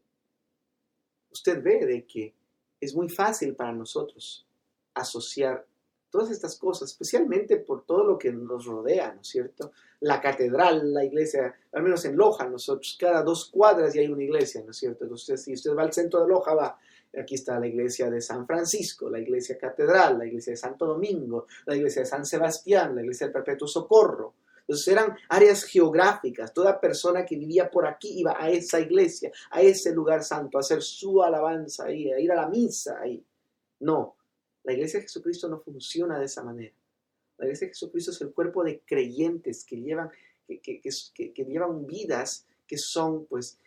Usted 1.32 1.64
ve 1.64 1.86
de 1.86 2.06
que 2.06 2.34
es 2.82 2.96
muy 2.96 3.10
fácil 3.10 3.56
para 3.56 3.72
nosotros 3.72 4.46
asociar 4.94 5.66
todas 6.10 6.32
estas 6.32 6.58
cosas, 6.58 6.92
especialmente 6.92 7.58
por 7.58 7.86
todo 7.86 8.04
lo 8.04 8.18
que 8.18 8.32
nos 8.32 8.66
rodea, 8.66 9.14
¿no 9.14 9.22
es 9.22 9.28
cierto? 9.28 9.72
La 10.02 10.20
catedral, 10.22 10.94
la 10.94 11.04
iglesia, 11.04 11.56
al 11.72 11.84
menos 11.84 12.04
en 12.06 12.18
Loja, 12.18 12.48
nosotros, 12.48 12.98
cada 13.00 13.22
dos 13.22 13.50
cuadras 13.50 13.94
ya 13.94 14.02
hay 14.02 14.08
una 14.08 14.24
iglesia, 14.24 14.64
¿no 14.64 14.72
es 14.72 14.78
cierto? 14.78 15.04
Entonces, 15.06 15.44
si 15.44 15.54
usted 15.54 15.76
va 15.76 15.84
al 15.84 15.94
centro 15.94 16.22
de 16.22 16.28
Loja, 16.28 16.54
va 16.54 16.78
Aquí 17.18 17.36
está 17.36 17.60
la 17.60 17.68
iglesia 17.68 18.10
de 18.10 18.22
San 18.22 18.46
Francisco, 18.46 19.10
la 19.10 19.20
iglesia 19.20 19.58
catedral, 19.58 20.20
la 20.20 20.28
iglesia 20.28 20.52
de 20.52 20.58
Santo 20.58 20.86
Domingo, 20.86 21.48
la 21.66 21.76
iglesia 21.76 22.04
de 22.04 22.08
San 22.08 22.26
Sebastián, 22.26 22.94
la 22.94 23.02
iglesia 23.02 23.28
del 23.28 23.34
Perpetuo 23.34 23.68
Socorro. 23.68 24.36
Entonces 24.62 24.88
eran 24.90 25.18
áreas 25.30 25.64
geográficas. 25.64 26.54
Toda 26.54 26.80
persona 26.80 27.26
que 27.26 27.36
vivía 27.36 27.72
por 27.72 27.88
aquí 27.88 28.20
iba 28.20 28.36
a 28.40 28.52
esa 28.52 28.80
iglesia, 28.80 29.32
a 29.50 29.62
ese 29.62 29.92
lugar 29.92 30.24
santo, 30.24 30.58
a 30.58 30.62
hacer 30.62 30.84
su 30.84 31.24
alabanza 31.24 31.86
ahí, 31.86 32.12
a 32.12 32.20
ir 32.20 32.32
a 32.32 32.36
la 32.36 32.48
misa 32.48 33.00
ahí. 33.02 33.26
No, 33.80 34.18
la 34.70 34.74
iglesia 34.74 35.00
de 35.00 35.08
Jesucristo 35.08 35.50
no 35.50 35.60
funciona 35.60 36.20
de 36.20 36.26
esa 36.26 36.44
manera. 36.44 36.76
La 37.40 37.46
iglesia 37.46 37.66
de 37.66 37.74
Jesucristo 37.74 38.12
es 38.12 38.22
el 38.22 38.32
cuerpo 38.32 38.64
de 38.64 38.82
creyentes 38.82 39.66
que 39.66 39.78
llevan, 39.78 40.12
que, 40.46 40.80
llevan 41.36 41.88
vidas 41.88 42.46
que 42.68 42.78
son 42.78 43.26
pues 43.26 43.58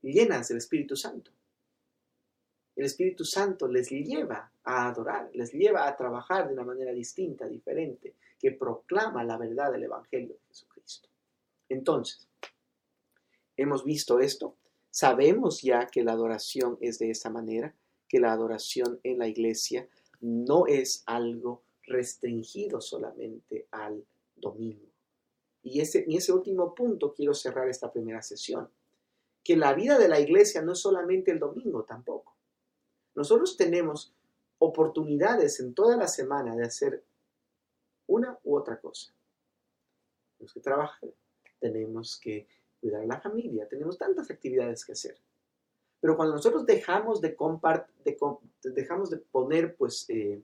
llenas 0.00 0.48
del 0.48 0.56
Espíritu 0.56 0.96
Santo. 0.96 1.30
El 2.74 2.86
Espíritu 2.86 3.22
Santo 3.26 3.68
les 3.68 3.90
lleva 3.90 4.50
a 4.64 4.88
adorar, 4.88 5.28
les 5.34 5.52
lleva 5.52 5.86
a 5.86 5.94
trabajar 5.94 6.48
de 6.48 6.54
una 6.54 6.64
manera 6.64 6.92
distinta, 6.92 7.46
diferente, 7.46 8.14
que 8.38 8.52
proclama 8.52 9.24
la 9.24 9.36
verdad 9.36 9.72
del 9.72 9.82
Evangelio 9.82 10.36
de 10.36 10.40
Jesucristo. 10.48 11.10
Entonces, 11.68 12.26
hemos 13.58 13.84
visto 13.84 14.20
esto, 14.20 14.56
sabemos 14.88 15.60
ya 15.60 15.86
que 15.86 16.02
la 16.02 16.12
adoración 16.12 16.78
es 16.80 16.98
de 16.98 17.10
esa 17.10 17.28
manera, 17.28 17.74
que 18.08 18.20
la 18.20 18.32
adoración 18.32 19.00
en 19.02 19.18
la 19.18 19.28
iglesia 19.28 19.88
no 20.20 20.66
es 20.66 21.02
algo 21.06 21.62
restringido 21.82 22.80
solamente 22.80 23.66
al 23.70 24.04
domingo. 24.36 24.86
Y 25.62 25.80
ese, 25.80 26.04
en 26.04 26.12
ese 26.12 26.32
último 26.32 26.74
punto 26.74 27.12
quiero 27.12 27.34
cerrar 27.34 27.68
esta 27.68 27.92
primera 27.92 28.22
sesión 28.22 28.68
que 29.44 29.56
la 29.56 29.72
vida 29.72 29.98
de 29.98 30.08
la 30.08 30.20
iglesia 30.20 30.62
no 30.62 30.72
es 30.72 30.78
solamente 30.78 31.30
el 31.30 31.38
domingo 31.38 31.84
tampoco. 31.84 32.36
Nosotros 33.14 33.56
tenemos 33.56 34.14
oportunidades 34.58 35.60
en 35.60 35.74
toda 35.74 35.96
la 35.96 36.06
semana 36.06 36.54
de 36.54 36.64
hacer 36.64 37.04
una 38.06 38.38
u 38.44 38.56
otra 38.56 38.80
cosa. 38.80 39.12
Tenemos 40.36 40.52
que 40.52 40.60
trabajar, 40.60 41.10
tenemos 41.58 42.20
que 42.20 42.46
cuidar 42.80 43.02
a 43.02 43.06
la 43.06 43.20
familia, 43.20 43.68
tenemos 43.68 43.98
tantas 43.98 44.30
actividades 44.30 44.84
que 44.84 44.92
hacer. 44.92 45.18
Pero 46.00 46.16
cuando 46.16 46.34
nosotros 46.34 46.64
dejamos 46.64 47.20
de, 47.20 47.36
de 48.04 48.16
dejamos 48.72 49.10
de 49.10 49.16
poner 49.18 49.76
pues, 49.76 50.06
eh, 50.08 50.40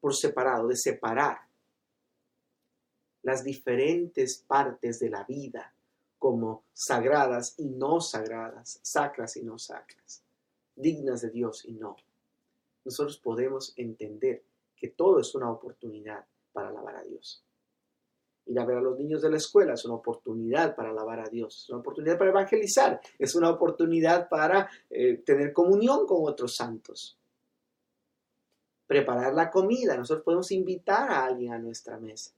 por 0.00 0.14
separado, 0.14 0.68
de 0.68 0.76
separar 0.76 1.38
las 3.22 3.44
diferentes 3.44 4.44
partes 4.46 4.98
de 4.98 5.10
la 5.10 5.24
vida 5.24 5.74
como 6.18 6.64
sagradas 6.72 7.54
y 7.58 7.68
no 7.68 8.00
sagradas, 8.00 8.80
sacras 8.82 9.36
y 9.36 9.42
no 9.42 9.58
sacras, 9.58 10.22
dignas 10.74 11.20
de 11.20 11.30
Dios 11.30 11.64
y 11.64 11.74
no. 11.74 11.96
Nosotros 12.84 13.18
podemos 13.18 13.72
entender 13.76 14.44
que 14.76 14.88
todo 14.88 15.20
es 15.20 15.34
una 15.34 15.50
oportunidad 15.50 16.24
para 16.52 16.68
alabar 16.68 16.96
a 16.96 17.02
Dios. 17.02 17.45
Ir 18.46 18.58
a 18.60 18.64
ver 18.64 18.78
a 18.78 18.80
los 18.80 18.96
niños 18.98 19.22
de 19.22 19.30
la 19.30 19.38
escuela 19.38 19.74
es 19.74 19.84
una 19.84 19.94
oportunidad 19.94 20.76
para 20.76 20.90
alabar 20.90 21.20
a 21.20 21.28
Dios, 21.28 21.64
es 21.64 21.68
una 21.68 21.80
oportunidad 21.80 22.16
para 22.16 22.30
evangelizar, 22.30 23.00
es 23.18 23.34
una 23.34 23.50
oportunidad 23.50 24.28
para 24.28 24.70
eh, 24.88 25.22
tener 25.24 25.52
comunión 25.52 26.06
con 26.06 26.18
otros 26.22 26.54
santos. 26.54 27.18
Preparar 28.86 29.34
la 29.34 29.50
comida, 29.50 29.96
nosotros 29.96 30.24
podemos 30.24 30.52
invitar 30.52 31.10
a 31.10 31.24
alguien 31.24 31.52
a 31.52 31.58
nuestra 31.58 31.98
mesa. 31.98 32.32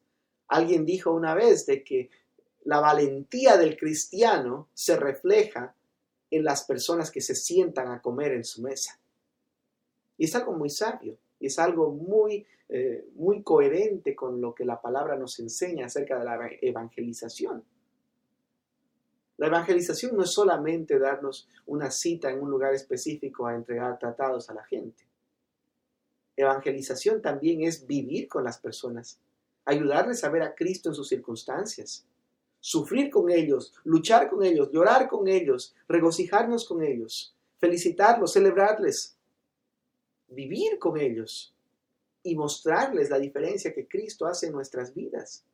Alguien 0.49 0.87
dijo 0.87 1.13
una 1.13 1.35
vez 1.35 1.67
de 1.67 1.85
que 1.85 2.09
la 2.65 2.81
valentía 2.81 3.59
del 3.59 3.77
cristiano 3.77 4.69
se 4.73 4.97
refleja 4.97 5.75
en 6.31 6.45
las 6.45 6.65
personas 6.65 7.11
que 7.11 7.21
se 7.21 7.35
sientan 7.35 7.89
a 7.89 8.01
comer 8.01 8.33
en 8.33 8.45
su 8.45 8.63
mesa. 8.63 8.99
Y 10.17 10.25
es 10.25 10.35
algo 10.35 10.53
muy 10.53 10.71
sabio, 10.71 11.19
es 11.47 11.59
algo 11.59 11.91
muy, 11.91 12.47
eh, 12.69 13.09
muy 13.15 13.43
coherente 13.43 14.15
con 14.15 14.41
lo 14.41 14.55
que 14.55 14.65
la 14.65 14.81
palabra 14.81 15.17
nos 15.17 15.39
enseña 15.39 15.87
acerca 15.87 16.19
de 16.19 16.25
la 16.25 16.51
evangelización. 16.61 17.65
La 19.39 19.47
evangelización 19.47 20.17
no 20.17 20.25
es 20.25 20.33
solamente 20.33 20.99
darnos 20.99 21.49
una 21.67 21.91
cita 21.91 22.31
en 22.31 22.41
un 22.43 22.51
lugar 22.51 22.75
específico 22.75 23.47
a 23.47 23.55
entregar 23.55 23.99
tratados 23.99 24.51
a 24.51 24.55
la 24.55 24.65
gente. 24.65 25.07
Evangelización 26.37 27.23
también 27.23 27.63
es 27.63 27.87
vivir 27.87 28.29
con 28.29 28.45
las 28.45 28.59
personas, 28.59 29.21
ayudarles 29.65 30.25
a 30.25 30.29
ver 30.29 30.43
a 30.43 30.55
Cristo 30.55 30.89
en 30.89 30.95
sus 30.95 31.09
circunstancias, 31.09 32.05
sufrir 32.61 33.11
con 33.11 33.31
ellos, 33.31 33.75
luchar 33.85 34.29
con 34.29 34.45
ellos, 34.45 34.71
llorar 34.73 35.09
con 35.09 35.29
ellos, 35.29 35.75
regocijarnos 35.89 36.67
con 36.67 36.83
ellos, 36.83 37.35
felicitarlos, 37.59 38.33
celebrarles, 38.33 39.18
vivir 40.29 40.79
con 40.79 40.99
ellos 40.99 41.55
y 42.23 42.35
mostrarles 42.37 43.11
la 43.11 43.19
diferencia 43.19 43.73
que 43.73 43.87
Cristo 43.87 44.27
hace 44.27 44.47
en 44.47 44.53
nuestras 44.53 44.95
vidas. 44.95 45.45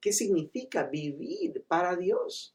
¿Qué 0.00 0.12
significa 0.12 0.84
vivir 0.84 1.64
para 1.66 1.96
Dios? 1.96 2.54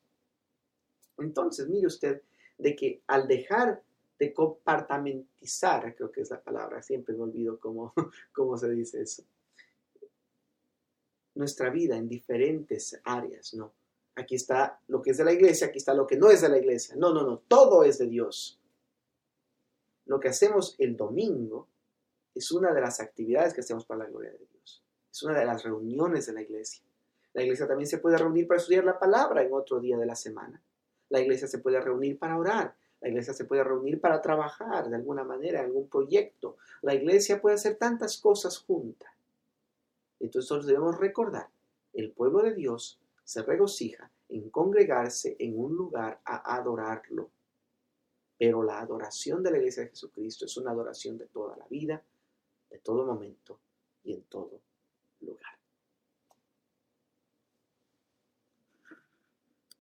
Entonces, 1.17 1.67
mire 1.67 1.87
usted 1.87 2.21
de 2.57 2.75
que 2.75 3.01
al 3.07 3.27
dejar 3.27 3.83
de 4.17 4.33
compartamentizar, 4.33 5.95
creo 5.95 6.11
que 6.11 6.21
es 6.21 6.29
la 6.29 6.41
palabra, 6.41 6.81
siempre 6.81 7.15
me 7.15 7.23
olvido 7.23 7.59
cómo, 7.59 7.93
cómo 8.33 8.57
se 8.57 8.69
dice 8.71 9.01
eso, 9.01 9.23
nuestra 11.35 11.69
vida 11.69 11.97
en 11.97 12.07
diferentes 12.07 12.99
áreas, 13.03 13.53
¿no? 13.53 13.73
Aquí 14.15 14.35
está 14.35 14.79
lo 14.87 15.01
que 15.01 15.11
es 15.11 15.17
de 15.17 15.25
la 15.25 15.33
iglesia, 15.33 15.67
aquí 15.67 15.79
está 15.79 15.93
lo 15.93 16.05
que 16.05 16.17
no 16.17 16.29
es 16.29 16.41
de 16.41 16.49
la 16.49 16.59
iglesia. 16.59 16.95
No, 16.95 17.11
no, 17.11 17.23
no, 17.23 17.39
todo 17.39 17.83
es 17.83 17.97
de 17.97 18.07
Dios. 18.07 18.59
Lo 20.05 20.19
que 20.19 20.29
hacemos 20.29 20.75
el 20.79 20.97
domingo 20.97 21.67
es 22.35 22.51
una 22.51 22.73
de 22.73 22.81
las 22.81 22.99
actividades 22.99 23.53
que 23.53 23.61
hacemos 23.61 23.85
para 23.85 24.03
la 24.03 24.09
gloria 24.09 24.31
de 24.31 24.45
Dios. 24.51 24.83
Es 25.11 25.23
una 25.23 25.37
de 25.39 25.45
las 25.45 25.63
reuniones 25.63 26.25
de 26.25 26.33
la 26.33 26.41
iglesia. 26.41 26.83
La 27.33 27.43
iglesia 27.43 27.67
también 27.67 27.87
se 27.87 27.99
puede 27.99 28.17
reunir 28.17 28.47
para 28.47 28.59
estudiar 28.59 28.83
la 28.83 28.99
palabra 28.99 29.43
en 29.43 29.53
otro 29.53 29.79
día 29.79 29.97
de 29.97 30.05
la 30.05 30.15
semana. 30.15 30.61
La 31.09 31.19
iglesia 31.19 31.47
se 31.47 31.59
puede 31.59 31.79
reunir 31.79 32.17
para 32.17 32.37
orar. 32.37 32.75
La 33.01 33.09
iglesia 33.09 33.33
se 33.33 33.45
puede 33.45 33.63
reunir 33.63 33.99
para 33.99 34.21
trabajar 34.21 34.89
de 34.89 34.95
alguna 34.95 35.23
manera 35.23 35.59
en 35.59 35.65
algún 35.65 35.87
proyecto. 35.89 36.57
La 36.81 36.93
iglesia 36.93 37.41
puede 37.41 37.55
hacer 37.55 37.75
tantas 37.75 38.17
cosas 38.17 38.57
juntas. 38.59 39.11
Entonces 40.19 40.49
nosotros 40.49 40.67
debemos 40.67 40.99
recordar, 40.99 41.49
el 41.93 42.11
pueblo 42.11 42.41
de 42.41 42.53
Dios 42.53 42.99
se 43.23 43.43
regocija 43.43 44.09
en 44.29 44.49
congregarse 44.49 45.35
en 45.37 45.59
un 45.59 45.75
lugar 45.75 46.21
a 46.23 46.55
adorarlo. 46.55 47.29
Pero 48.37 48.63
la 48.63 48.79
adoración 48.79 49.43
de 49.43 49.51
la 49.51 49.57
iglesia 49.57 49.83
de 49.83 49.89
Jesucristo 49.89 50.45
es 50.45 50.57
una 50.57 50.71
adoración 50.71 51.17
de 51.17 51.27
toda 51.27 51.55
la 51.55 51.67
vida, 51.67 52.03
de 52.69 52.79
todo 52.79 53.05
momento 53.05 53.59
y 54.03 54.13
en 54.13 54.23
todo 54.23 54.59
lugar. 55.21 55.52